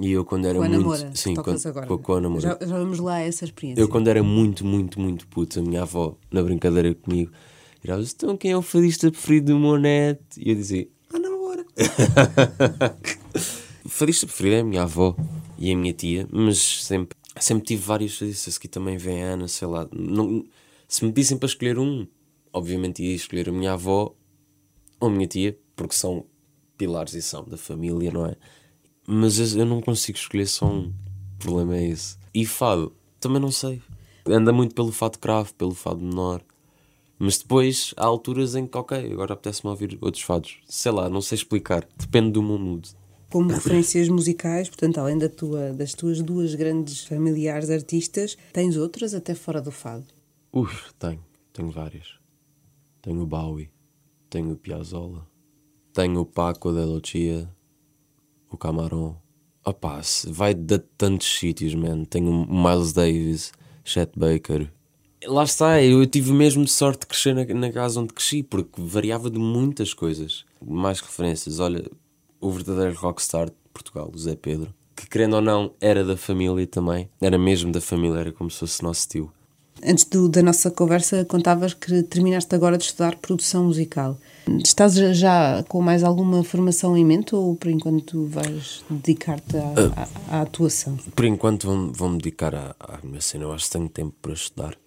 E 0.00 0.12
eu 0.12 0.24
quando 0.24 0.46
era 0.46 0.58
com 0.58 0.64
a 0.64 0.68
muito. 0.68 0.80
Namora, 0.80 1.10
sim, 1.14 1.34
quando, 1.34 1.66
agora. 1.66 1.86
Com, 1.86 1.98
com 1.98 2.14
a 2.14 2.20
Namora. 2.20 2.40
Já, 2.40 2.58
já 2.60 2.78
vamos 2.78 3.00
lá 3.00 3.14
a 3.14 3.20
essa 3.20 3.44
experiência. 3.44 3.80
Eu 3.80 3.88
quando 3.88 4.08
era 4.08 4.22
muito, 4.22 4.64
muito, 4.64 5.00
muito 5.00 5.26
puto, 5.26 5.58
a 5.58 5.62
minha 5.62 5.82
avó, 5.82 6.16
na 6.30 6.40
brincadeira 6.42 6.94
comigo, 6.94 7.32
virava 7.82 8.02
então 8.02 8.36
quem 8.36 8.52
é 8.52 8.56
o 8.56 8.62
fadista 8.62 9.10
preferido 9.10 9.52
do 9.52 9.58
Monete? 9.58 10.20
E 10.38 10.50
eu 10.50 10.54
dizia, 10.54 10.88
a 11.12 11.18
Namora. 11.18 11.64
o 13.84 13.88
fadista 13.88 14.26
preferido 14.26 14.56
é 14.56 14.60
a 14.60 14.64
minha 14.64 14.82
avó 14.82 15.16
e 15.58 15.72
a 15.72 15.76
minha 15.76 15.92
tia, 15.92 16.28
mas 16.30 16.84
sempre, 16.84 17.18
sempre 17.40 17.64
tive 17.64 17.82
vários 17.82 18.16
fadistas 18.16 18.56
que 18.56 18.68
também 18.68 18.96
vem 18.96 19.24
a 19.24 19.32
Ana, 19.32 19.48
sei 19.48 19.66
lá. 19.66 19.88
Não, 19.92 20.44
se 20.86 21.04
me 21.04 21.10
dissem 21.10 21.36
para 21.36 21.48
escolher 21.48 21.76
um, 21.76 22.06
obviamente 22.52 23.02
ia 23.02 23.16
escolher 23.16 23.48
a 23.48 23.52
minha 23.52 23.72
avó 23.72 24.14
ou 25.00 25.08
a 25.08 25.10
minha 25.10 25.26
tia, 25.26 25.58
porque 25.74 25.94
são 25.94 26.24
pilares 26.76 27.14
e 27.14 27.22
são 27.22 27.44
da 27.44 27.56
família, 27.56 28.12
não 28.12 28.26
é? 28.26 28.36
Mas 29.10 29.38
eu 29.56 29.64
não 29.64 29.80
consigo 29.80 30.18
escolher 30.18 30.46
só 30.46 30.66
um. 30.66 30.88
O 30.88 31.38
problema 31.38 31.78
é 31.78 31.88
esse. 31.88 32.18
E 32.34 32.44
fado, 32.44 32.94
também 33.18 33.40
não 33.40 33.50
sei. 33.50 33.80
Anda 34.26 34.52
muito 34.52 34.74
pelo 34.74 34.92
fado 34.92 35.18
cravo, 35.18 35.54
pelo 35.54 35.74
fado 35.74 36.04
menor. 36.04 36.42
Mas 37.18 37.38
depois 37.38 37.94
há 37.96 38.04
alturas 38.04 38.54
em 38.54 38.66
que, 38.66 38.76
ok, 38.76 39.10
agora 39.10 39.32
apetece-me 39.32 39.70
ouvir 39.70 39.96
outros 40.02 40.22
fados. 40.22 40.58
Sei 40.68 40.92
lá, 40.92 41.08
não 41.08 41.22
sei 41.22 41.36
explicar. 41.36 41.88
Depende 41.96 42.32
do 42.32 42.42
meu 42.42 42.58
mood. 42.58 42.90
Como 43.32 43.48
referências 43.48 44.10
musicais, 44.10 44.68
portanto, 44.68 44.98
além 44.98 45.16
da 45.16 45.28
tua, 45.30 45.72
das 45.72 45.94
tuas 45.94 46.20
duas 46.20 46.54
grandes 46.54 47.04
familiares 47.04 47.70
artistas, 47.70 48.36
tens 48.52 48.76
outras 48.76 49.14
até 49.14 49.34
fora 49.34 49.62
do 49.62 49.70
fado? 49.72 50.04
Ui, 50.52 50.68
tenho. 50.98 51.24
Tenho 51.54 51.70
várias. 51.70 52.18
Tenho 53.00 53.22
o 53.22 53.26
Bowie, 53.26 53.70
tenho 54.28 54.52
o 54.52 54.56
Piazzolla, 54.56 55.26
tenho 55.94 56.20
o 56.20 56.26
Paco 56.26 56.70
de 56.70 56.84
Lucia, 56.84 57.48
o 58.50 58.56
Camarón. 58.56 59.14
Opá, 59.64 60.00
vai 60.28 60.54
de 60.54 60.78
tantos 60.78 61.38
sítios, 61.38 61.74
man. 61.74 62.04
Tenho 62.04 62.46
Miles 62.48 62.92
Davis, 62.92 63.52
Chet 63.84 64.12
Baker. 64.16 64.70
Lá 65.26 65.42
está, 65.42 65.82
eu 65.82 66.06
tive 66.06 66.32
mesmo 66.32 66.66
sorte 66.66 67.00
de 67.00 67.06
crescer 67.06 67.34
na, 67.34 67.44
na 67.44 67.72
casa 67.72 68.00
onde 68.00 68.14
cresci, 68.14 68.42
porque 68.42 68.80
variava 68.80 69.28
de 69.28 69.38
muitas 69.38 69.92
coisas. 69.92 70.44
Mais 70.64 71.00
referências. 71.00 71.58
Olha, 71.58 71.84
o 72.40 72.50
verdadeiro 72.50 72.94
rockstar 72.94 73.50
de 73.50 73.56
Portugal, 73.72 74.10
o 74.14 74.18
Zé 74.18 74.36
Pedro, 74.36 74.72
que 74.94 75.08
querendo 75.08 75.34
ou 75.34 75.42
não, 75.42 75.72
era 75.80 76.04
da 76.04 76.16
família 76.16 76.66
também. 76.66 77.08
Era 77.20 77.36
mesmo 77.38 77.72
da 77.72 77.80
família, 77.80 78.20
era 78.20 78.32
como 78.32 78.50
se 78.50 78.58
fosse 78.58 78.82
nosso 78.82 79.08
tio. 79.08 79.32
Antes 79.84 80.04
do, 80.04 80.28
da 80.28 80.42
nossa 80.42 80.70
conversa, 80.70 81.24
contavas 81.24 81.74
que 81.74 82.02
terminaste 82.02 82.52
agora 82.54 82.76
de 82.76 82.84
estudar 82.84 83.16
produção 83.16 83.64
musical. 83.64 84.18
Estás 84.64 84.94
já 84.94 85.62
com 85.64 85.82
mais 85.82 86.02
alguma 86.02 86.42
formação 86.42 86.96
em 86.96 87.04
mente 87.04 87.34
ou 87.34 87.54
por 87.56 87.68
enquanto 87.68 88.26
vais 88.26 88.84
dedicar-te 88.88 89.56
à, 89.56 89.60
uh, 89.60 89.92
à, 90.30 90.36
à, 90.38 90.42
atuação? 90.42 90.96
Por 91.14 91.24
enquanto 91.24 91.66
vou-me 91.66 91.92
vou 91.92 92.10
dedicar 92.16 92.54
à, 92.54 92.74
à 92.78 92.98
minha 93.02 93.20
cena. 93.20 93.44
Eu 93.44 93.52
acho 93.52 93.66
que 93.66 93.72
tenho 93.72 93.88
tempo 93.88 94.14
para 94.22 94.32
estudar. 94.32 94.78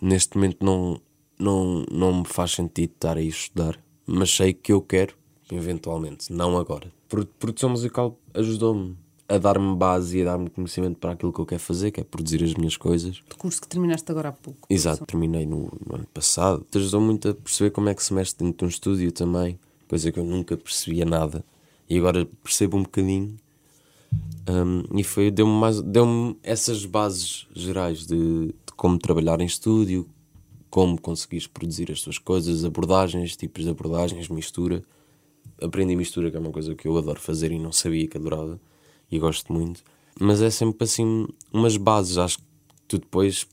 Neste 0.00 0.36
momento 0.36 0.64
não, 0.64 1.00
não, 1.38 1.84
não 1.90 2.20
me 2.20 2.24
faz 2.24 2.52
sentido 2.52 2.92
estar 2.92 3.16
aí 3.16 3.26
a 3.26 3.30
estudar, 3.30 3.78
mas 4.06 4.30
sei 4.30 4.52
que 4.52 4.72
eu 4.72 4.80
quero, 4.80 5.14
eventualmente, 5.50 6.32
não 6.32 6.56
agora. 6.56 6.92
Produção 7.38 7.70
musical 7.70 8.18
ajudou-me 8.34 8.96
a 9.30 9.38
dar-me 9.38 9.76
base 9.76 10.18
e 10.18 10.22
a 10.22 10.24
dar-me 10.24 10.50
conhecimento 10.50 10.98
para 10.98 11.12
aquilo 11.12 11.32
que 11.32 11.38
eu 11.38 11.46
quero 11.46 11.60
fazer, 11.60 11.92
que 11.92 12.00
é 12.00 12.04
produzir 12.04 12.42
as 12.42 12.52
minhas 12.54 12.76
coisas. 12.76 13.22
De 13.28 13.36
curso 13.38 13.60
que 13.60 13.68
terminaste 13.68 14.10
agora 14.10 14.30
há 14.30 14.32
pouco. 14.32 14.66
Exato, 14.68 15.06
terminei 15.06 15.46
no, 15.46 15.72
no 15.86 15.94
ano 15.94 16.06
passado. 16.12 16.66
Te 16.68 16.78
ajudou 16.78 17.00
muito 17.00 17.28
a 17.28 17.34
perceber 17.34 17.70
como 17.70 17.88
é 17.88 17.94
que 17.94 18.02
se 18.02 18.12
mexe 18.12 18.34
dentro 18.36 18.58
de 18.58 18.64
um 18.64 18.68
estúdio 18.68 19.12
também, 19.12 19.56
coisa 19.88 20.10
que 20.10 20.18
eu 20.18 20.24
nunca 20.24 20.56
percebia 20.56 21.04
nada. 21.04 21.44
E 21.88 21.96
agora 21.96 22.26
percebo 22.42 22.76
um 22.76 22.82
bocadinho. 22.82 23.36
Um, 24.48 24.98
e 24.98 25.04
foi, 25.04 25.30
deu-me 25.30 25.52
mais, 25.52 25.80
deu-me 25.80 26.36
essas 26.42 26.84
bases 26.84 27.46
gerais 27.54 28.04
de, 28.06 28.46
de 28.48 28.72
como 28.74 28.98
trabalhar 28.98 29.40
em 29.40 29.46
estúdio, 29.46 30.08
como 30.68 31.00
conseguires 31.00 31.46
produzir 31.46 31.92
as 31.92 32.00
tuas 32.00 32.18
coisas, 32.18 32.64
abordagens, 32.64 33.36
tipos 33.36 33.62
de 33.62 33.70
abordagens, 33.70 34.28
mistura. 34.28 34.82
Aprendi 35.62 35.94
mistura, 35.94 36.32
que 36.32 36.36
é 36.36 36.40
uma 36.40 36.50
coisa 36.50 36.74
que 36.74 36.88
eu 36.88 36.98
adoro 36.98 37.20
fazer 37.20 37.52
e 37.52 37.60
não 37.60 37.70
sabia 37.70 38.08
que 38.08 38.16
adorava 38.16 38.58
e 39.10 39.18
gosto 39.18 39.52
muito. 39.52 39.82
Mas 40.18 40.42
é 40.42 40.50
sempre 40.50 40.84
assim 40.84 41.26
umas 41.52 41.76
bases. 41.76 42.18
Acho 42.18 42.38
que 42.38 42.44
tu 42.86 42.98
depois, 42.98 43.46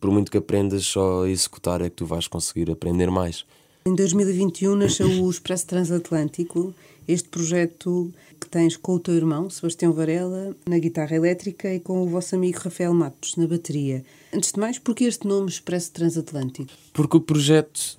por 0.00 0.10
muito 0.10 0.30
que 0.30 0.38
aprendas, 0.38 0.84
só 0.86 1.24
a 1.24 1.30
executar 1.30 1.80
é 1.80 1.90
que 1.90 1.96
tu 1.96 2.06
vais 2.06 2.26
conseguir 2.26 2.70
aprender 2.70 3.10
mais. 3.10 3.44
Em 3.86 3.94
2021 3.94 4.76
nasceu 4.76 5.06
o 5.06 5.30
Expresso 5.30 5.66
Transatlântico, 5.66 6.74
este 7.06 7.28
projeto 7.28 8.10
que 8.40 8.48
tens 8.48 8.78
com 8.78 8.94
o 8.94 8.98
teu 8.98 9.14
irmão, 9.14 9.50
Sebastião 9.50 9.92
Varela, 9.92 10.56
na 10.66 10.78
guitarra 10.78 11.14
elétrica 11.14 11.72
e 11.72 11.78
com 11.78 12.02
o 12.02 12.08
vosso 12.08 12.34
amigo 12.34 12.58
Rafael 12.58 12.94
Matos, 12.94 13.36
na 13.36 13.46
bateria. 13.46 14.02
Antes 14.32 14.52
de 14.52 14.60
mais, 14.60 14.78
porquê 14.78 15.04
este 15.04 15.26
nome 15.26 15.50
Expresso 15.50 15.92
Transatlântico? 15.92 16.72
Porque 16.94 17.16
o 17.16 17.20
projeto, 17.20 17.98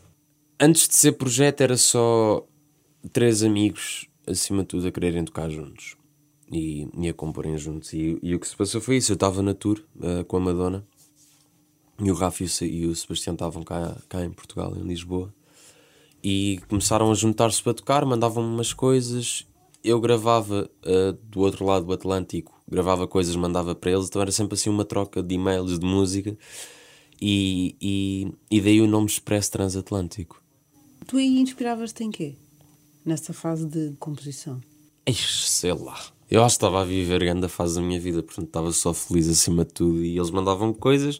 antes 0.59 0.87
de 0.87 0.95
ser 0.95 1.11
projeto, 1.11 1.61
era 1.61 1.77
só 1.77 2.43
três 3.13 3.43
amigos, 3.43 4.07
acima 4.25 4.63
de 4.63 4.69
tudo, 4.69 4.87
a 4.87 4.91
quererem 4.91 5.23
tocar 5.23 5.51
juntos 5.51 5.95
e, 6.55 6.87
e 6.97 7.09
a 7.09 7.13
comporem 7.13 7.57
juntos. 7.57 7.93
E, 7.93 8.17
e, 8.21 8.33
o 8.33 8.39
que 8.39 8.47
se 8.47 8.55
passou 8.55 8.79
foi 8.81 8.97
isso: 8.97 9.11
eu 9.11 9.15
estava 9.15 9.41
na 9.41 9.53
tour 9.53 9.81
uh, 9.97 10.23
com 10.25 10.37
a 10.37 10.39
Madonna 10.39 10.85
e 11.99 12.11
o 12.11 12.13
Rafa 12.13 12.43
e 12.43 12.47
o, 12.47 12.65
e 12.65 12.85
o 12.87 12.95
Sebastião 12.95 13.33
estavam 13.33 13.63
cá, 13.63 13.97
cá 14.09 14.23
em 14.23 14.31
Portugal, 14.31 14.75
em 14.75 14.83
Lisboa, 14.83 15.33
e 16.23 16.59
começaram 16.67 17.11
a 17.11 17.13
juntar-se 17.13 17.61
para 17.61 17.73
tocar, 17.73 18.05
mandavam-me 18.05 18.53
umas 18.53 18.73
coisas. 18.73 19.45
Eu 19.83 20.01
gravava 20.01 20.69
uh, 20.83 21.13
do 21.29 21.41
outro 21.41 21.65
lado 21.65 21.85
do 21.85 21.93
Atlântico, 21.93 22.59
gravava 22.67 23.07
coisas, 23.07 23.35
mandava 23.35 23.75
para 23.75 23.91
eles, 23.91 24.07
então 24.07 24.21
era 24.21 24.31
sempre 24.31 24.55
assim 24.55 24.69
uma 24.69 24.83
troca 24.83 25.21
de 25.21 25.35
e-mails 25.35 25.79
de 25.79 25.85
música. 25.85 26.35
E, 27.21 27.75
e, 27.79 28.33
e 28.51 28.59
daí 28.59 28.81
o 28.81 28.87
nome 28.87 29.07
Expresso 29.07 29.51
Transatlântico. 29.51 30.41
Tu 31.07 31.17
aí 31.17 31.39
inspiravas-te 31.39 32.03
em 32.03 32.11
quê? 32.11 32.35
Nessa 33.05 33.31
fase 33.31 33.65
de 33.67 33.95
composição? 33.99 34.59
Ixi, 35.07 35.49
sei 35.49 35.73
lá. 35.73 36.14
Eu 36.29 36.43
acho 36.43 36.55
que 36.55 36.65
estava 36.65 36.81
a 36.81 36.85
viver 36.85 37.15
a 37.15 37.19
grande 37.19 37.47
fase 37.47 37.75
da 37.75 37.81
minha 37.81 37.99
vida, 37.99 38.23
portanto 38.23 38.47
estava 38.47 38.71
só 38.71 38.93
feliz 38.93 39.29
acima 39.29 39.63
de 39.63 39.73
tudo. 39.73 40.03
E 40.03 40.17
eles 40.17 40.31
mandavam 40.31 40.73
coisas, 40.73 41.19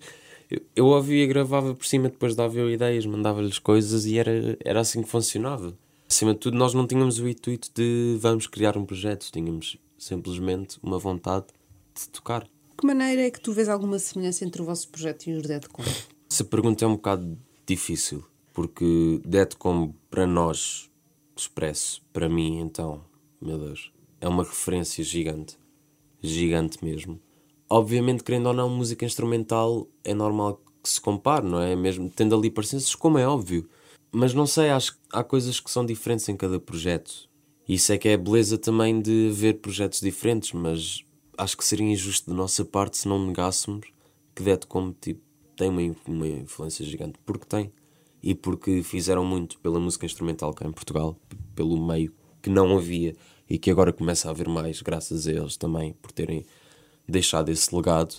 eu, 0.49 0.61
eu 0.75 0.85
ouvia, 0.87 1.25
gravava 1.27 1.73
por 1.73 1.85
cima, 1.85 2.09
depois 2.09 2.35
dava 2.35 2.57
eu 2.57 2.69
ideias, 2.69 3.05
mandava-lhes 3.05 3.59
coisas 3.59 4.05
e 4.05 4.17
era, 4.17 4.57
era 4.63 4.79
assim 4.79 5.03
que 5.03 5.09
funcionava. 5.09 5.77
Acima 6.09 6.33
de 6.33 6.39
tudo, 6.39 6.57
nós 6.57 6.73
não 6.73 6.87
tínhamos 6.87 7.19
o 7.19 7.27
intuito 7.27 7.69
de 7.73 8.17
vamos 8.19 8.47
criar 8.47 8.77
um 8.77 8.85
projeto, 8.85 9.29
tínhamos 9.31 9.77
simplesmente 9.97 10.77
uma 10.81 10.99
vontade 10.99 11.47
de 11.93 12.09
tocar. 12.09 12.43
De 12.43 12.77
que 12.77 12.85
maneira 12.85 13.21
é 13.21 13.31
que 13.31 13.39
tu 13.39 13.53
vês 13.53 13.69
alguma 13.69 13.97
semelhança 13.99 14.45
entre 14.45 14.61
o 14.61 14.65
vosso 14.65 14.87
projeto 14.89 15.27
e 15.27 15.33
os 15.33 15.43
Deadcom? 15.43 15.83
Essa 16.29 16.43
pergunta 16.43 16.83
é 16.83 16.87
um 16.87 16.95
bocado 16.95 17.37
difícil, 17.65 18.23
porque 18.53 19.21
Deadcom 19.25 19.93
para 20.09 20.27
nós, 20.27 20.89
expresso, 21.35 22.01
para 22.11 22.29
mim 22.29 22.59
então, 22.59 23.03
meu 23.41 23.57
Deus, 23.57 23.91
é 24.25 24.27
uma 24.27 24.43
referência 24.43 25.03
gigante. 25.03 25.55
Gigante 26.19 26.83
mesmo. 26.83 27.21
Obviamente, 27.69 28.23
querendo 28.23 28.47
ou 28.47 28.53
não, 28.53 28.67
música 28.67 29.05
instrumental 29.05 29.87
é 30.03 30.15
normal 30.15 30.59
que 30.81 30.89
se 30.89 30.99
compare, 30.99 31.45
não 31.45 31.61
é? 31.61 31.75
Mesmo 31.75 32.09
tendo 32.09 32.35
ali 32.35 32.49
parecenças, 32.49 32.95
como 32.95 33.19
é 33.19 33.27
óbvio. 33.27 33.69
Mas 34.11 34.33
não 34.33 34.47
sei, 34.47 34.71
acho 34.71 34.93
que 34.93 34.99
há 35.11 35.23
coisas 35.23 35.59
que 35.59 35.69
são 35.69 35.85
diferentes 35.85 36.27
em 36.27 36.35
cada 36.35 36.59
projeto. 36.59 37.29
Isso 37.69 37.93
é 37.93 37.99
que 37.99 38.09
é 38.09 38.15
a 38.15 38.17
beleza 38.17 38.57
também 38.57 38.99
de 38.99 39.29
ver 39.31 39.59
projetos 39.61 39.99
diferentes, 39.99 40.53
mas 40.53 41.03
acho 41.37 41.55
que 41.55 41.63
seria 41.63 41.85
injusto 41.85 42.31
da 42.31 42.35
nossa 42.35 42.65
parte 42.65 42.97
se 42.97 43.07
não 43.07 43.23
negássemos 43.27 43.85
que 44.33 44.41
Dead 44.41 44.65
como 44.65 44.91
tipo, 44.99 45.21
tem 45.55 45.69
uma, 45.69 45.95
uma 46.07 46.27
influência 46.27 46.83
gigante. 46.83 47.19
Porque 47.23 47.45
tem. 47.45 47.71
E 48.23 48.33
porque 48.33 48.81
fizeram 48.81 49.23
muito 49.23 49.59
pela 49.59 49.79
música 49.79 50.07
instrumental 50.07 50.51
cá 50.51 50.65
em 50.67 50.71
Portugal, 50.71 51.15
pelo 51.53 51.77
meio 51.85 52.11
que 52.41 52.49
não 52.49 52.75
havia 52.75 53.15
e 53.49 53.57
que 53.57 53.69
agora 53.69 53.93
começa 53.93 54.27
a 54.27 54.31
haver 54.31 54.47
mais, 54.47 54.81
graças 54.81 55.27
a 55.27 55.31
eles 55.31 55.57
também, 55.57 55.93
por 56.01 56.11
terem 56.11 56.45
deixado 57.07 57.49
esse 57.49 57.73
legado 57.75 58.15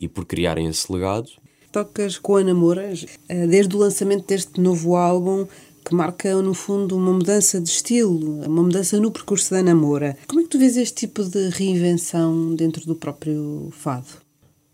e 0.00 0.08
por 0.08 0.24
criarem 0.24 0.66
esse 0.66 0.92
legado. 0.92 1.30
Tocas 1.72 2.18
com 2.18 2.36
a 2.36 2.42
Namoras 2.42 3.06
eh, 3.28 3.46
desde 3.46 3.76
o 3.76 3.78
lançamento 3.78 4.26
deste 4.26 4.60
novo 4.60 4.96
álbum 4.96 5.46
que 5.84 5.94
marca, 5.94 6.40
no 6.42 6.54
fundo, 6.54 6.96
uma 6.96 7.12
mudança 7.12 7.60
de 7.60 7.68
estilo, 7.68 8.44
uma 8.44 8.62
mudança 8.62 9.00
no 9.00 9.10
percurso 9.10 9.50
da 9.50 9.62
Namora. 9.62 10.16
Como 10.26 10.40
é 10.40 10.44
que 10.44 10.50
tu 10.50 10.58
vês 10.58 10.76
este 10.76 11.06
tipo 11.06 11.24
de 11.24 11.48
reinvenção 11.48 12.54
dentro 12.54 12.86
do 12.86 12.94
próprio 12.94 13.70
fado? 13.72 14.06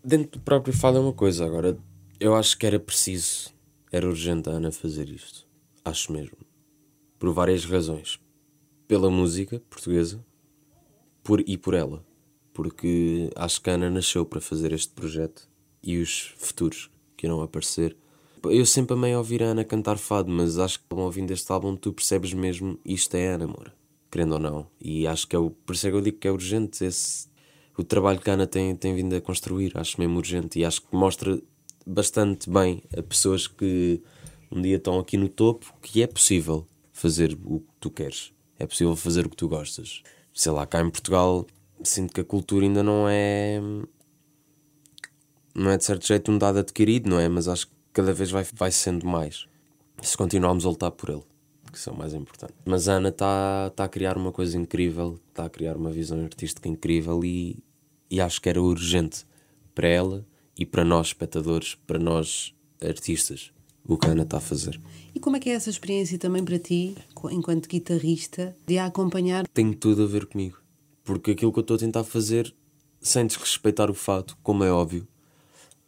Dentro 0.03 0.39
do 0.39 0.43
próprio 0.43 0.73
fado 0.73 0.97
é 0.97 1.01
uma 1.01 1.13
coisa, 1.13 1.45
agora 1.45 1.77
Eu 2.19 2.35
acho 2.35 2.57
que 2.57 2.65
era 2.65 2.79
preciso, 2.79 3.49
era 3.91 4.07
urgente 4.07 4.49
a 4.49 4.53
Ana 4.53 4.71
fazer 4.71 5.09
isto. 5.09 5.47
Acho 5.83 6.11
mesmo. 6.11 6.37
Por 7.17 7.33
várias 7.33 7.65
razões. 7.65 8.19
Pela 8.87 9.09
música 9.09 9.61
portuguesa 9.69 10.23
por, 11.23 11.41
e 11.45 11.57
por 11.57 11.73
ela. 11.73 12.05
Porque 12.53 13.29
acho 13.35 13.61
que 13.61 13.69
a 13.69 13.73
Ana 13.73 13.89
nasceu 13.89 14.25
para 14.25 14.41
fazer 14.41 14.71
este 14.71 14.93
projeto 14.93 15.47
e 15.83 15.97
os 15.97 16.33
futuros 16.37 16.89
que 17.15 17.25
irão 17.27 17.41
aparecer. 17.41 17.95
Eu 18.43 18.65
sempre 18.65 18.93
amei 18.93 19.15
ouvir 19.15 19.43
a 19.43 19.47
Ana 19.47 19.63
cantar 19.63 19.97
fado, 19.97 20.31
mas 20.31 20.57
acho 20.57 20.79
que 20.79 20.85
ouvindo 20.91 21.31
este 21.31 21.51
álbum 21.51 21.75
tu 21.75 21.91
percebes 21.91 22.33
mesmo 22.33 22.79
isto 22.85 23.15
é 23.15 23.33
Ana 23.33 23.47
Moura, 23.47 23.73
querendo 24.09 24.33
ou 24.33 24.39
não. 24.39 24.67
E 24.79 25.05
acho 25.05 25.27
que 25.27 25.35
é 25.35 25.39
o, 25.39 25.49
por 25.49 25.75
isso 25.75 25.87
é 25.87 25.89
que 25.89 25.97
eu 25.97 26.01
digo 26.01 26.17
que 26.17 26.27
é 26.27 26.31
urgente 26.31 26.85
esse, 26.85 27.27
o 27.77 27.83
trabalho 27.83 28.19
que 28.19 28.29
a 28.29 28.33
Ana 28.33 28.47
tem, 28.47 28.75
tem 28.75 28.95
vindo 28.95 29.15
a 29.15 29.21
construir, 29.21 29.71
acho 29.75 29.99
mesmo 29.99 30.17
urgente 30.17 30.59
e 30.59 30.65
acho 30.65 30.81
que 30.81 30.95
mostra 30.95 31.39
bastante 31.85 32.49
bem 32.49 32.83
a 32.97 33.03
pessoas 33.03 33.47
que 33.47 34.01
um 34.51 34.61
dia 34.61 34.77
estão 34.77 34.97
aqui 34.99 35.15
no 35.17 35.29
topo 35.29 35.73
que 35.81 36.01
é 36.01 36.07
possível 36.07 36.65
fazer 36.91 37.37
o 37.45 37.59
que 37.59 37.73
tu 37.79 37.91
queres, 37.91 38.33
é 38.59 38.65
possível 38.65 38.95
fazer 38.95 39.25
o 39.25 39.29
que 39.29 39.35
tu 39.35 39.47
gostas. 39.47 40.01
Sei 40.33 40.51
lá, 40.51 40.65
cá 40.65 40.81
em 40.81 40.89
Portugal 40.89 41.45
sinto 41.83 42.13
que 42.13 42.21
a 42.21 42.25
cultura 42.25 42.65
ainda 42.65 42.81
não 42.83 43.07
é 43.07 43.61
não 45.53 45.71
é 45.71 45.77
de 45.77 45.83
certo 45.83 46.05
jeito 46.05 46.31
um 46.31 46.37
dado 46.37 46.59
adquirido, 46.59 47.09
não 47.09 47.19
é? 47.19 47.27
Mas 47.27 47.47
acho 47.47 47.67
que 47.67 47.73
cada 47.93 48.13
vez 48.13 48.29
vai, 48.29 48.45
vai 48.53 48.71
sendo 48.71 49.07
mais. 49.07 49.47
Se 50.01 50.15
continuarmos 50.15 50.65
a 50.65 50.69
lutar 50.69 50.91
por 50.91 51.09
ele, 51.09 51.23
que 51.71 51.79
são 51.79 51.95
mais 51.95 52.13
importantes. 52.13 52.55
Mas 52.63 52.87
a 52.87 52.93
Ana 52.93 53.09
está 53.09 53.71
tá 53.75 53.85
a 53.85 53.89
criar 53.89 54.17
uma 54.17 54.31
coisa 54.31 54.55
incrível, 54.55 55.19
está 55.29 55.45
a 55.45 55.49
criar 55.49 55.75
uma 55.75 55.89
visão 55.89 56.23
artística 56.23 56.69
incrível 56.69 57.23
e, 57.25 57.63
e 58.09 58.21
acho 58.21 58.39
que 58.39 58.49
era 58.49 58.61
urgente 58.61 59.25
para 59.73 59.87
ela 59.87 60.25
e 60.55 60.65
para 60.65 60.83
nós, 60.83 61.07
espectadores, 61.07 61.75
para 61.87 61.97
nós, 61.97 62.53
artistas, 62.79 63.51
o 63.87 63.97
que 63.97 64.07
a 64.07 64.11
Ana 64.11 64.23
está 64.23 64.37
a 64.37 64.41
fazer. 64.41 64.79
E 65.15 65.19
como 65.19 65.37
é 65.37 65.39
que 65.39 65.49
é 65.49 65.53
essa 65.53 65.69
experiência 65.69 66.17
também 66.19 66.43
para 66.43 66.59
ti, 66.59 66.95
enquanto 67.31 67.67
guitarrista, 67.67 68.55
de 68.65 68.77
a 68.77 68.85
acompanhar? 68.85 69.47
Tem 69.47 69.71
tudo 69.73 70.03
a 70.03 70.07
ver 70.07 70.25
comigo. 70.25 70.57
Porque 71.03 71.31
aquilo 71.31 71.53
que 71.53 71.59
eu 71.59 71.61
estou 71.61 71.75
a 71.75 71.79
tentar 71.79 72.03
fazer, 72.03 72.53
sem 72.99 73.25
desrespeitar 73.25 73.89
o 73.89 73.93
fato, 73.93 74.37
como 74.43 74.63
é 74.63 74.71
óbvio, 74.71 75.07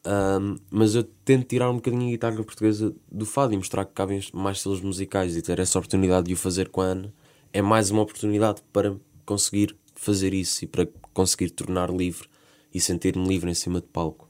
um, 0.06 0.56
mas 0.72 0.96
eu 0.96 1.04
tento 1.04 1.48
tirar 1.48 1.70
um 1.70 1.76
bocadinho 1.76 2.08
a 2.08 2.12
guitarra 2.12 2.44
portuguesa 2.44 2.96
do 3.12 3.26
fado 3.26 3.54
e 3.54 3.58
mostrar 3.58 3.84
que 3.84 3.94
cabem 3.94 4.22
mais 4.34 4.58
estilos 4.58 4.82
musicais 4.82 5.36
e 5.36 5.42
ter 5.42 5.60
essa 5.60 5.78
oportunidade 5.78 6.28
de 6.28 6.34
o 6.34 6.38
fazer 6.38 6.70
com 6.70 6.82
a 6.82 6.86
Ana 6.86 7.14
é 7.52 7.62
mais 7.62 7.92
uma 7.92 8.02
oportunidade 8.02 8.62
para 8.72 8.96
conseguir 9.26 9.76
fazer 9.94 10.34
isso 10.34 10.64
e 10.64 10.68
para 10.68 10.88
conseguir 11.14 11.50
tornar 11.50 11.90
livre 11.90 12.30
e 12.74 12.80
sentir-me 12.80 13.28
livre 13.28 13.52
em 13.52 13.54
cima 13.54 13.82
de 13.82 13.88
palco. 13.88 14.30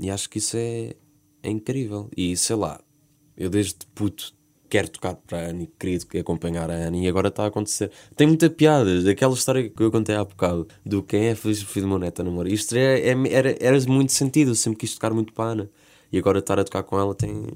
E 0.00 0.10
acho 0.10 0.28
que 0.28 0.38
isso 0.38 0.56
é, 0.56 0.94
é 1.42 1.50
incrível. 1.50 2.08
E 2.16 2.36
sei 2.36 2.56
lá, 2.56 2.80
eu 3.36 3.50
desde 3.50 3.78
puto 3.94 4.34
quero 4.68 4.88
tocar 4.88 5.14
para 5.14 5.38
a 5.38 5.50
Annie, 5.50 5.70
queria 5.78 5.98
acompanhar 6.20 6.70
a 6.70 6.74
Annie 6.74 7.04
e 7.04 7.08
agora 7.08 7.28
está 7.28 7.44
a 7.44 7.46
acontecer. 7.46 7.90
Tem 8.16 8.26
muita 8.26 8.50
piada, 8.50 9.08
aquela 9.08 9.34
história 9.34 9.68
que 9.68 9.82
eu 9.82 9.90
contei 9.90 10.16
há 10.16 10.24
bocado 10.24 10.66
do 10.84 11.02
quem 11.02 11.26
é 11.26 11.34
feliz 11.34 11.62
filho 11.62 11.86
de 11.86 11.90
meu 11.90 11.98
neto 11.98 12.24
namoro. 12.24 12.48
Isto 12.48 12.74
é, 12.74 13.00
é, 13.00 13.14
era, 13.30 13.56
era 13.60 13.80
muito 13.86 14.12
sentido, 14.12 14.50
eu 14.50 14.54
sempre 14.54 14.80
quis 14.80 14.94
tocar 14.94 15.12
muito 15.12 15.32
para 15.32 15.44
a 15.44 15.52
Ana 15.52 15.70
e 16.10 16.18
agora 16.18 16.40
estar 16.40 16.58
a 16.58 16.64
tocar 16.64 16.82
com 16.82 16.98
ela 16.98 17.14
tem, 17.14 17.46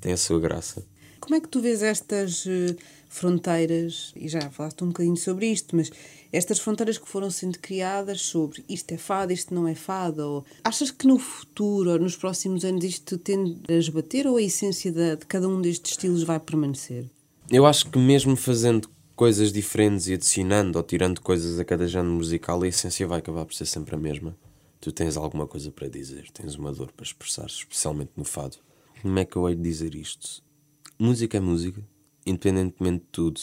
tem 0.00 0.12
a 0.12 0.16
sua 0.16 0.40
graça. 0.40 0.84
Como 1.20 1.34
é 1.34 1.40
que 1.40 1.48
tu 1.48 1.60
vês 1.60 1.82
estas 1.82 2.44
eh, 2.46 2.76
fronteiras, 3.08 4.12
e 4.14 4.28
já 4.28 4.50
falaste 4.50 4.84
um 4.84 4.88
bocadinho 4.88 5.16
sobre 5.16 5.46
isto, 5.46 5.74
mas 5.74 5.90
estas 6.36 6.58
fronteiras 6.58 6.98
que 6.98 7.08
foram 7.08 7.30
sendo 7.30 7.58
criadas 7.58 8.20
sobre 8.20 8.64
isto 8.68 8.90
é 8.92 8.98
fado, 8.98 9.32
isto 9.32 9.54
não 9.54 9.68
é 9.68 9.74
fado, 9.74 10.22
ou 10.22 10.44
achas 10.64 10.90
que 10.90 11.06
no 11.06 11.18
futuro 11.18 11.90
ou 11.90 11.98
nos 11.98 12.16
próximos 12.16 12.64
anos 12.64 12.84
isto 12.84 13.16
tende 13.16 13.60
a 13.68 13.72
esbater 13.74 14.26
ou 14.26 14.36
a 14.36 14.42
essência 14.42 14.90
de, 14.90 15.16
de 15.16 15.26
cada 15.26 15.48
um 15.48 15.60
destes 15.60 15.92
estilos 15.92 16.22
vai 16.22 16.40
permanecer? 16.40 17.08
Eu 17.50 17.64
acho 17.66 17.88
que 17.90 17.98
mesmo 17.98 18.36
fazendo 18.36 18.88
coisas 19.14 19.52
diferentes 19.52 20.08
e 20.08 20.14
adicionando 20.14 20.76
ou 20.76 20.82
tirando 20.82 21.20
coisas 21.20 21.58
a 21.58 21.64
cada 21.64 21.86
género 21.86 22.14
musical, 22.14 22.62
a 22.62 22.68
essência 22.68 23.06
vai 23.06 23.20
acabar 23.20 23.44
por 23.44 23.54
ser 23.54 23.66
sempre 23.66 23.94
a 23.94 23.98
mesma. 23.98 24.36
Tu 24.80 24.90
tens 24.92 25.16
alguma 25.16 25.46
coisa 25.46 25.70
para 25.70 25.88
dizer, 25.88 26.30
tens 26.32 26.56
uma 26.56 26.72
dor 26.72 26.90
para 26.92 27.04
expressar, 27.04 27.46
especialmente 27.46 28.10
no 28.16 28.24
fado. 28.24 28.56
Como 29.00 29.18
é 29.18 29.24
que 29.24 29.36
eu 29.36 29.48
hei 29.48 29.54
de 29.54 29.62
dizer 29.62 29.94
isto? 29.94 30.42
música 30.98 31.36
é 31.36 31.40
música, 31.40 31.82
independentemente 32.24 33.04
de 33.04 33.10
tudo, 33.10 33.40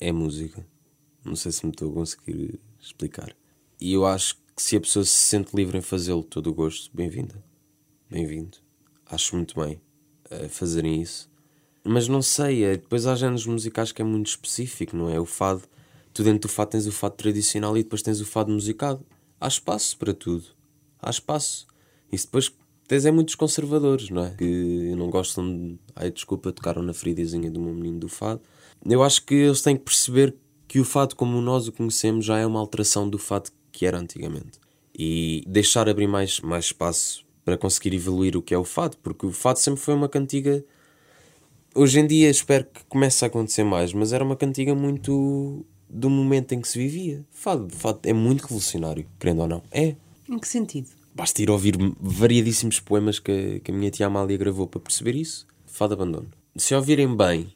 é 0.00 0.12
música. 0.12 0.64
Não 1.28 1.36
sei 1.36 1.52
se 1.52 1.66
me 1.66 1.72
estou 1.72 1.90
a 1.90 1.94
conseguir 1.94 2.58
explicar. 2.80 3.36
E 3.78 3.92
eu 3.92 4.06
acho 4.06 4.36
que 4.56 4.62
se 4.62 4.76
a 4.76 4.80
pessoa 4.80 5.04
se 5.04 5.10
sente 5.10 5.54
livre 5.54 5.76
em 5.76 5.82
fazê-lo, 5.82 6.22
todo 6.22 6.48
o 6.48 6.54
gosto, 6.54 6.90
bem-vinda. 6.94 7.44
Bem-vindo. 8.10 8.56
Acho 9.04 9.36
muito 9.36 9.60
bem 9.60 9.78
a 10.30 10.48
fazerem 10.48 11.02
isso. 11.02 11.30
Mas 11.84 12.08
não 12.08 12.22
sei, 12.22 12.64
é, 12.64 12.78
depois 12.78 13.06
há 13.06 13.14
géneros 13.14 13.44
musicais 13.44 13.92
que 13.92 14.00
é 14.00 14.04
muito 14.04 14.28
específico, 14.28 14.96
não 14.96 15.10
é? 15.10 15.20
O 15.20 15.26
fado, 15.26 15.64
tu 16.14 16.24
dentro 16.24 16.48
do 16.48 16.52
fado 16.52 16.70
tens 16.70 16.86
o 16.86 16.92
fado 16.92 17.14
tradicional 17.14 17.76
e 17.76 17.82
depois 17.82 18.00
tens 18.00 18.22
o 18.22 18.24
fado 18.24 18.50
musicado. 18.50 19.04
Há 19.38 19.48
espaço 19.48 19.98
para 19.98 20.14
tudo. 20.14 20.46
Há 20.98 21.10
espaço. 21.10 21.66
E 22.10 22.16
depois 22.16 22.50
tens 22.86 23.04
é 23.04 23.10
muitos 23.10 23.34
conservadores, 23.34 24.08
não 24.08 24.24
é? 24.24 24.30
Que 24.30 24.94
não 24.96 25.10
gostam 25.10 25.46
de. 25.46 25.78
Ai, 25.94 26.10
desculpa, 26.10 26.52
tocaram 26.52 26.82
na 26.82 26.94
feridazinha 26.94 27.50
do 27.50 27.60
meu 27.60 27.74
menino 27.74 28.00
do 28.00 28.08
fado. 28.08 28.40
Eu 28.88 29.02
acho 29.02 29.26
que 29.26 29.34
eles 29.34 29.60
têm 29.60 29.76
que 29.76 29.84
perceber 29.84 30.34
que 30.68 30.78
o 30.78 30.84
fado, 30.84 31.16
como 31.16 31.40
nós 31.40 31.66
o 31.66 31.72
conhecemos, 31.72 32.26
já 32.26 32.38
é 32.38 32.46
uma 32.46 32.60
alteração 32.60 33.08
do 33.08 33.18
fado 33.18 33.50
que 33.72 33.86
era 33.86 33.98
antigamente. 33.98 34.60
E 34.96 35.42
deixar 35.46 35.88
abrir 35.88 36.06
mais, 36.06 36.40
mais 36.40 36.66
espaço 36.66 37.24
para 37.44 37.56
conseguir 37.56 37.94
evoluir 37.94 38.36
o 38.36 38.42
que 38.42 38.52
é 38.52 38.58
o 38.58 38.64
fado, 38.64 38.98
porque 38.98 39.24
o 39.24 39.32
fado 39.32 39.58
sempre 39.58 39.80
foi 39.80 39.94
uma 39.94 40.08
cantiga. 40.08 40.62
Hoje 41.74 41.98
em 41.98 42.06
dia 42.06 42.28
espero 42.28 42.66
que 42.66 42.84
comece 42.84 43.24
a 43.24 43.28
acontecer 43.28 43.64
mais, 43.64 43.94
mas 43.94 44.12
era 44.12 44.22
uma 44.22 44.36
cantiga 44.36 44.74
muito 44.74 45.64
do 45.88 46.10
momento 46.10 46.52
em 46.52 46.60
que 46.60 46.68
se 46.68 46.78
vivia. 46.78 47.24
Fado, 47.30 47.74
fado 47.74 48.00
é 48.02 48.12
muito 48.12 48.42
revolucionário, 48.42 49.06
querendo 49.18 49.40
ou 49.40 49.48
não. 49.48 49.62
É. 49.70 49.96
Em 50.28 50.38
que 50.38 50.46
sentido? 50.46 50.90
Basta 51.14 51.40
ir 51.40 51.48
ouvir 51.48 51.76
variadíssimos 51.98 52.78
poemas 52.78 53.18
que, 53.18 53.60
que 53.60 53.70
a 53.70 53.74
minha 53.74 53.90
tia 53.90 54.06
Amália 54.06 54.36
gravou 54.36 54.66
para 54.66 54.80
perceber 54.80 55.16
isso. 55.16 55.46
Fado 55.64 55.94
abandono. 55.94 56.28
Se 56.54 56.74
ouvirem 56.74 57.16
bem 57.16 57.54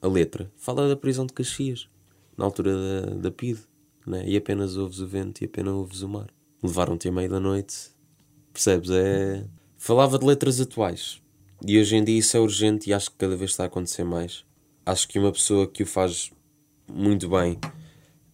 a 0.00 0.08
letra, 0.08 0.50
fala 0.56 0.88
da 0.88 0.96
prisão 0.96 1.26
de 1.26 1.32
Caxias, 1.32 1.88
na 2.36 2.44
altura 2.44 2.72
da, 2.72 3.14
da 3.14 3.30
PID, 3.30 3.60
né? 4.06 4.24
e 4.26 4.36
apenas 4.36 4.76
ouves 4.76 4.98
o 5.00 5.06
vento 5.06 5.42
e 5.42 5.44
apenas 5.44 5.74
ouves 5.74 6.02
o 6.02 6.08
mar. 6.08 6.28
Levaram-te 6.62 7.08
à 7.08 7.12
meia 7.12 7.28
da 7.28 7.40
noite, 7.40 7.90
percebes? 8.52 8.90
É... 8.90 9.44
Falava 9.76 10.18
de 10.18 10.24
letras 10.24 10.60
atuais, 10.60 11.20
e 11.66 11.78
hoje 11.78 11.96
em 11.96 12.04
dia 12.04 12.18
isso 12.18 12.36
é 12.36 12.40
urgente 12.40 12.90
e 12.90 12.92
acho 12.92 13.10
que 13.10 13.16
cada 13.16 13.36
vez 13.36 13.50
está 13.50 13.64
a 13.64 13.66
acontecer 13.66 14.04
mais. 14.04 14.44
Acho 14.84 15.08
que 15.08 15.18
uma 15.18 15.32
pessoa 15.32 15.66
que 15.66 15.82
o 15.82 15.86
faz 15.86 16.30
muito 16.86 17.28
bem 17.28 17.54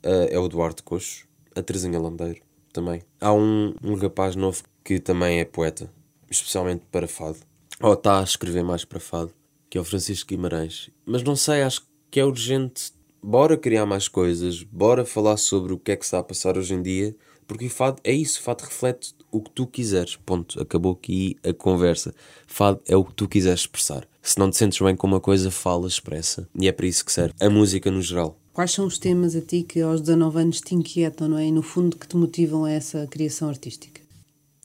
uh, 0.05 0.29
é 0.29 0.39
o 0.39 0.47
Eduardo 0.47 0.83
Coxo, 0.83 1.29
a 1.55 1.63
Terezinha 1.63 1.99
Landeiro 1.99 2.41
também. 2.73 3.03
Há 3.21 3.33
um, 3.33 3.75
um 3.83 3.95
rapaz 3.95 4.35
novo 4.37 4.63
que 4.85 4.99
também 4.99 5.41
é 5.41 5.45
poeta, 5.45 5.93
especialmente 6.29 6.85
para 6.91 7.07
fado. 7.07 7.39
Ou 7.81 7.95
está 7.95 8.21
a 8.21 8.25
escrever 8.25 8.63
mais 8.65 8.85
para 8.85 9.01
fado, 9.01 9.33
que 9.69 9.79
é 9.79 9.81
o 9.81 9.85
Francisco 9.85 10.29
Guimarães. 10.29 10.91
Mas 11.07 11.23
não 11.23 11.37
sei, 11.37 11.63
acho 11.63 11.87
que 12.11 12.21
é 12.21 12.25
urgente. 12.25 12.93
Bora 13.23 13.57
criar 13.57 13.85
mais 13.85 14.09
coisas, 14.09 14.63
bora 14.63 15.05
falar 15.05 15.37
sobre 15.37 15.73
o 15.73 15.79
que 15.79 15.93
é 15.93 15.97
que 15.97 16.05
está 16.05 16.19
a 16.19 16.25
passar 16.25 16.57
hoje 16.57 16.75
em 16.75 16.83
dia, 16.83 17.15
porque 17.47 17.67
o 17.67 17.71
fado 17.71 18.01
é 18.03 18.13
isso, 18.13 18.41
o 18.41 18.43
fado 18.43 18.65
reflete 18.65 19.15
o 19.31 19.41
que 19.41 19.51
tu 19.51 19.67
quiseres. 19.67 20.17
Ponto. 20.17 20.61
Acabou 20.61 20.93
aqui 20.93 21.37
a 21.45 21.53
conversa. 21.53 22.15
Fado 22.47 22.81
é 22.87 22.97
o 22.97 23.05
que 23.05 23.15
tu 23.15 23.29
quiseres 23.29 23.61
expressar. 23.61 24.07
Se 24.23 24.39
não 24.39 24.51
te 24.51 24.57
sentes 24.57 24.81
bem 24.81 24.97
com 24.97 25.07
uma 25.07 25.21
coisa, 25.21 25.51
fala, 25.51 25.87
expressa. 25.87 26.49
E 26.59 26.69
é 26.69 26.73
para 26.73 26.87
isso 26.87 27.05
que 27.05 27.13
serve. 27.13 27.35
A 27.41 27.51
música 27.51 27.91
no 27.91 28.03
geral. 28.03 28.39
Quais 28.53 28.73
são 28.73 28.87
os 28.87 28.99
temas 28.99 29.37
a 29.37 29.41
ti 29.41 29.63
que 29.63 29.81
aos 29.81 30.01
19 30.01 30.39
anos 30.41 30.61
te 30.61 30.75
inquietam, 30.75 31.29
não 31.29 31.39
é? 31.39 31.47
E 31.47 31.53
no 31.53 31.63
fundo 31.63 31.97
que 31.97 32.07
te 32.07 32.17
motivam 32.17 32.65
a 32.65 32.71
essa 32.71 33.07
criação 33.07 33.49
artística? 33.49 34.01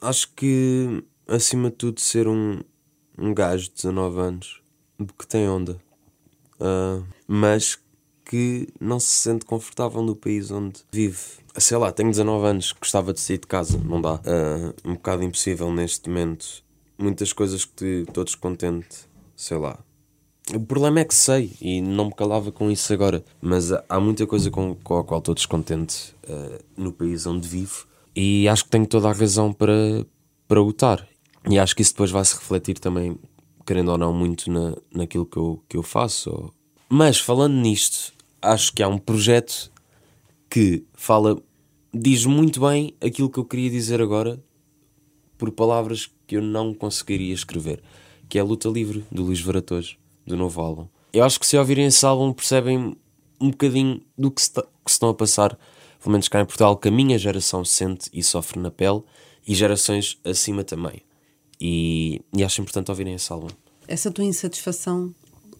Acho 0.01 0.31
que, 0.33 1.03
acima 1.27 1.69
de 1.69 1.75
tudo, 1.75 1.99
ser 1.99 2.27
um, 2.27 2.59
um 3.17 3.33
gajo 3.33 3.65
de 3.69 3.75
19 3.75 4.19
anos 4.19 4.61
que 5.17 5.27
tem 5.27 5.47
onda, 5.47 5.79
uh, 6.59 7.05
mas 7.27 7.79
que 8.25 8.67
não 8.79 8.99
se 8.99 9.07
sente 9.07 9.45
confortável 9.45 10.01
no 10.01 10.15
país 10.15 10.51
onde 10.51 10.81
vive. 10.91 11.19
Sei 11.57 11.77
lá, 11.77 11.91
tenho 11.91 12.09
19 12.09 12.45
anos, 12.45 12.71
gostava 12.73 13.13
de 13.13 13.19
sair 13.19 13.37
de 13.37 13.47
casa, 13.47 13.77
não 13.77 14.01
dá. 14.01 14.15
Uh, 14.15 14.73
um 14.83 14.93
bocado 14.93 15.23
impossível 15.23 15.71
neste 15.71 16.09
momento. 16.09 16.63
Muitas 16.97 17.31
coisas 17.31 17.63
que 17.63 18.03
estou 18.07 18.23
descontente, 18.23 19.07
sei 19.35 19.57
lá, 19.57 19.79
o 20.53 20.59
problema 20.59 20.99
é 20.99 21.05
que 21.05 21.15
sei 21.15 21.53
e 21.59 21.81
não 21.81 22.05
me 22.05 22.13
calava 22.13 22.51
com 22.51 22.69
isso 22.69 22.93
agora, 22.93 23.23
mas 23.41 23.71
há 23.71 23.99
muita 23.99 24.27
coisa 24.27 24.51
com, 24.51 24.75
com 24.75 24.97
a 24.97 25.03
qual 25.03 25.19
estou 25.19 25.33
descontente 25.33 26.15
uh, 26.29 26.63
no 26.77 26.91
país 26.91 27.25
onde 27.25 27.47
vivo 27.47 27.87
e 28.15 28.47
acho 28.47 28.63
que 28.63 28.69
tenho 28.69 28.87
toda 28.87 29.09
a 29.09 29.13
razão 29.13 29.51
para, 29.51 30.05
para 30.47 30.61
lutar. 30.61 31.05
E 31.49 31.59
acho 31.59 31.75
que 31.75 31.81
isso 31.81 31.91
depois 31.91 32.11
vai 32.11 32.23
se 32.23 32.35
refletir 32.35 32.79
também, 32.79 33.19
querendo 33.65 33.91
ou 33.91 33.97
não, 33.97 34.13
muito 34.13 34.49
na, 34.49 34.75
naquilo 34.93 35.25
que 35.25 35.37
eu, 35.37 35.63
que 35.67 35.77
eu 35.77 35.83
faço. 35.83 36.53
Mas 36.87 37.19
falando 37.19 37.55
nisto, 37.55 38.13
acho 38.45 38.73
que 38.73 38.83
há 38.83 38.87
um 38.87 38.97
projeto 38.97 39.71
que 40.49 40.83
fala, 40.93 41.41
diz 41.93 42.25
muito 42.25 42.61
bem 42.61 42.95
aquilo 43.01 43.29
que 43.29 43.39
eu 43.39 43.45
queria 43.45 43.69
dizer 43.69 44.01
agora 44.01 44.41
por 45.37 45.51
palavras 45.51 46.09
que 46.25 46.37
eu 46.37 46.41
não 46.41 46.73
conseguiria 46.73 47.33
escrever, 47.33 47.81
que 48.29 48.37
é 48.37 48.41
a 48.41 48.43
Luta 48.43 48.69
Livre, 48.69 49.05
do 49.11 49.23
Luís 49.23 49.41
Varatojo, 49.41 49.97
do 50.25 50.37
novo 50.37 50.61
álbum. 50.61 50.87
Eu 51.11 51.23
acho 51.23 51.39
que 51.39 51.45
se 51.45 51.57
ouvirem 51.57 51.85
esse 51.85 52.05
álbum 52.05 52.31
percebem 52.33 52.95
um 53.39 53.49
bocadinho 53.49 54.01
do 54.17 54.31
que 54.31 54.41
se, 54.41 54.51
que 54.51 54.61
se 54.87 54.93
estão 54.93 55.09
a 55.09 55.13
passar, 55.13 55.57
pelo 55.99 56.11
menos 56.11 56.27
cá 56.27 56.41
em 56.41 56.45
Portugal, 56.45 56.77
que 56.77 56.87
a 56.87 56.91
minha 56.91 57.17
geração 57.17 57.65
sente 57.65 58.09
e 58.13 58.23
sofre 58.23 58.59
na 58.59 58.71
pele, 58.71 59.01
e 59.47 59.53
gerações 59.53 60.19
acima 60.23 60.63
também. 60.63 61.01
E, 61.59 62.21
e 62.35 62.43
acho 62.43 62.61
importante 62.61 62.89
ouvirem 62.91 63.13
esse 63.13 63.31
álbum. 63.31 63.47
Essa 63.87 64.11
tua 64.11 64.23
insatisfação 64.23 65.13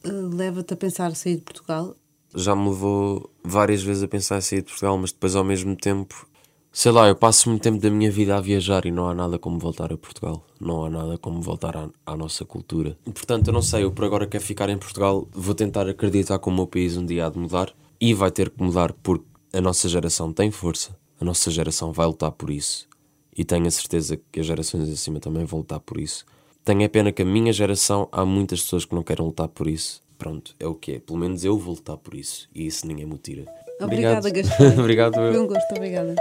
uh, 0.04 0.36
leva-te 0.36 0.74
a 0.74 0.78
pensar 0.78 1.16
sair 1.16 1.36
de 1.36 1.42
Portugal? 1.42 1.96
Já 2.36 2.56
me 2.56 2.70
levou 2.70 3.30
várias 3.44 3.82
vezes 3.82 4.04
a 4.04 4.08
pensar 4.08 4.38
em 4.38 4.42
sair 4.42 4.62
de 4.62 4.68
Portugal, 4.68 4.98
mas 4.98 5.12
depois 5.12 5.36
ao 5.36 5.44
mesmo 5.44 5.76
tempo, 5.76 6.28
sei 6.72 6.92
lá, 6.92 7.08
eu 7.08 7.16
passo 7.16 7.50
muito 7.50 7.62
tempo 7.62 7.80
da 7.80 7.90
minha 7.90 8.12
vida 8.12 8.36
a 8.36 8.42
viajar 8.42 8.86
e 8.86 8.92
não 8.92 9.08
há 9.08 9.14
nada 9.14 9.40
como 9.40 9.58
voltar 9.58 9.94
a 9.94 9.98
Portugal. 9.98 10.46
Não 10.60 10.86
há 10.86 10.90
nada 10.90 11.18
como 11.18 11.42
voltar 11.42 11.78
à, 11.78 11.90
à 12.06 12.16
nossa 12.16 12.44
cultura. 12.44 12.98
Portanto, 13.06 13.48
eu 13.48 13.54
não 13.54 13.62
sei, 13.62 13.84
eu 13.84 13.92
por 13.92 14.06
agora 14.06 14.28
quero 14.28 14.44
ficar 14.44 14.70
em 14.70 14.78
Portugal, 14.78 15.28
vou 15.32 15.56
tentar 15.56 15.88
acreditar 15.88 16.38
que 16.40 16.50
o 16.50 16.52
meu 16.52 16.68
país 16.68 16.98
um 16.98 17.06
dia 17.06 17.28
há 17.28 17.30
de 17.30 17.40
mudar 17.40 17.74
e 18.00 18.14
vai 18.14 18.32
ter 18.32 18.50
que 18.50 18.62
mudar 18.62 18.92
porque 18.92 19.26
a 19.54 19.62
nossa 19.62 19.88
geração 19.88 20.34
tem 20.34 20.52
força, 20.52 20.98
a 21.20 21.24
nossa 21.24 21.50
geração 21.50 21.94
vai 21.94 22.06
lutar 22.06 22.32
por 22.32 22.50
isso 22.50 22.88
e 23.36 23.44
tenho 23.44 23.68
a 23.68 23.72
certeza 23.72 24.18
que 24.32 24.40
as 24.40 24.46
gerações 24.46 24.90
acima 24.90 25.20
também 25.20 25.44
vão 25.44 25.60
lutar 25.60 25.80
por 25.82 26.00
isso. 26.00 26.26
Tenho 26.64 26.86
a 26.86 26.90
pena 26.90 27.12
que 27.12 27.22
a 27.22 27.26
minha 27.26 27.52
geração, 27.52 28.08
há 28.12 28.26
muitas 28.26 28.62
pessoas 28.62 28.86
que 28.86 28.96
não 28.96 29.04
querem 29.04 29.26
lutar 29.26 29.50
por 29.50 29.68
isso. 29.68 30.02
Pronto, 30.18 30.56
é 30.60 30.66
o 30.66 30.76
que 30.76 30.94
é. 30.94 31.00
Pelo 31.00 31.20
menos 31.20 31.44
eu 31.44 31.58
vou 31.58 31.76
lutar 31.76 31.98
por 31.98 32.16
isso. 32.16 32.50
E 32.54 32.66
isso 32.66 32.88
ninguém 32.88 33.06
me 33.06 33.18
tira. 33.18 33.46
Obrigada, 33.82 34.30
Gaspar. 34.30 34.80
Obrigado. 34.80 35.14
Foi 35.16 35.40
um 35.40 35.48
gosto, 35.48 35.72
obrigada. 35.76 36.16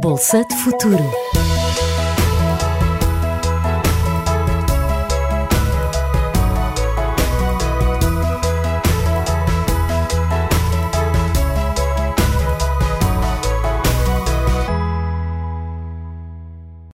Bolsa 0.00 0.44
de 0.44 0.56
Futuro. 0.56 1.35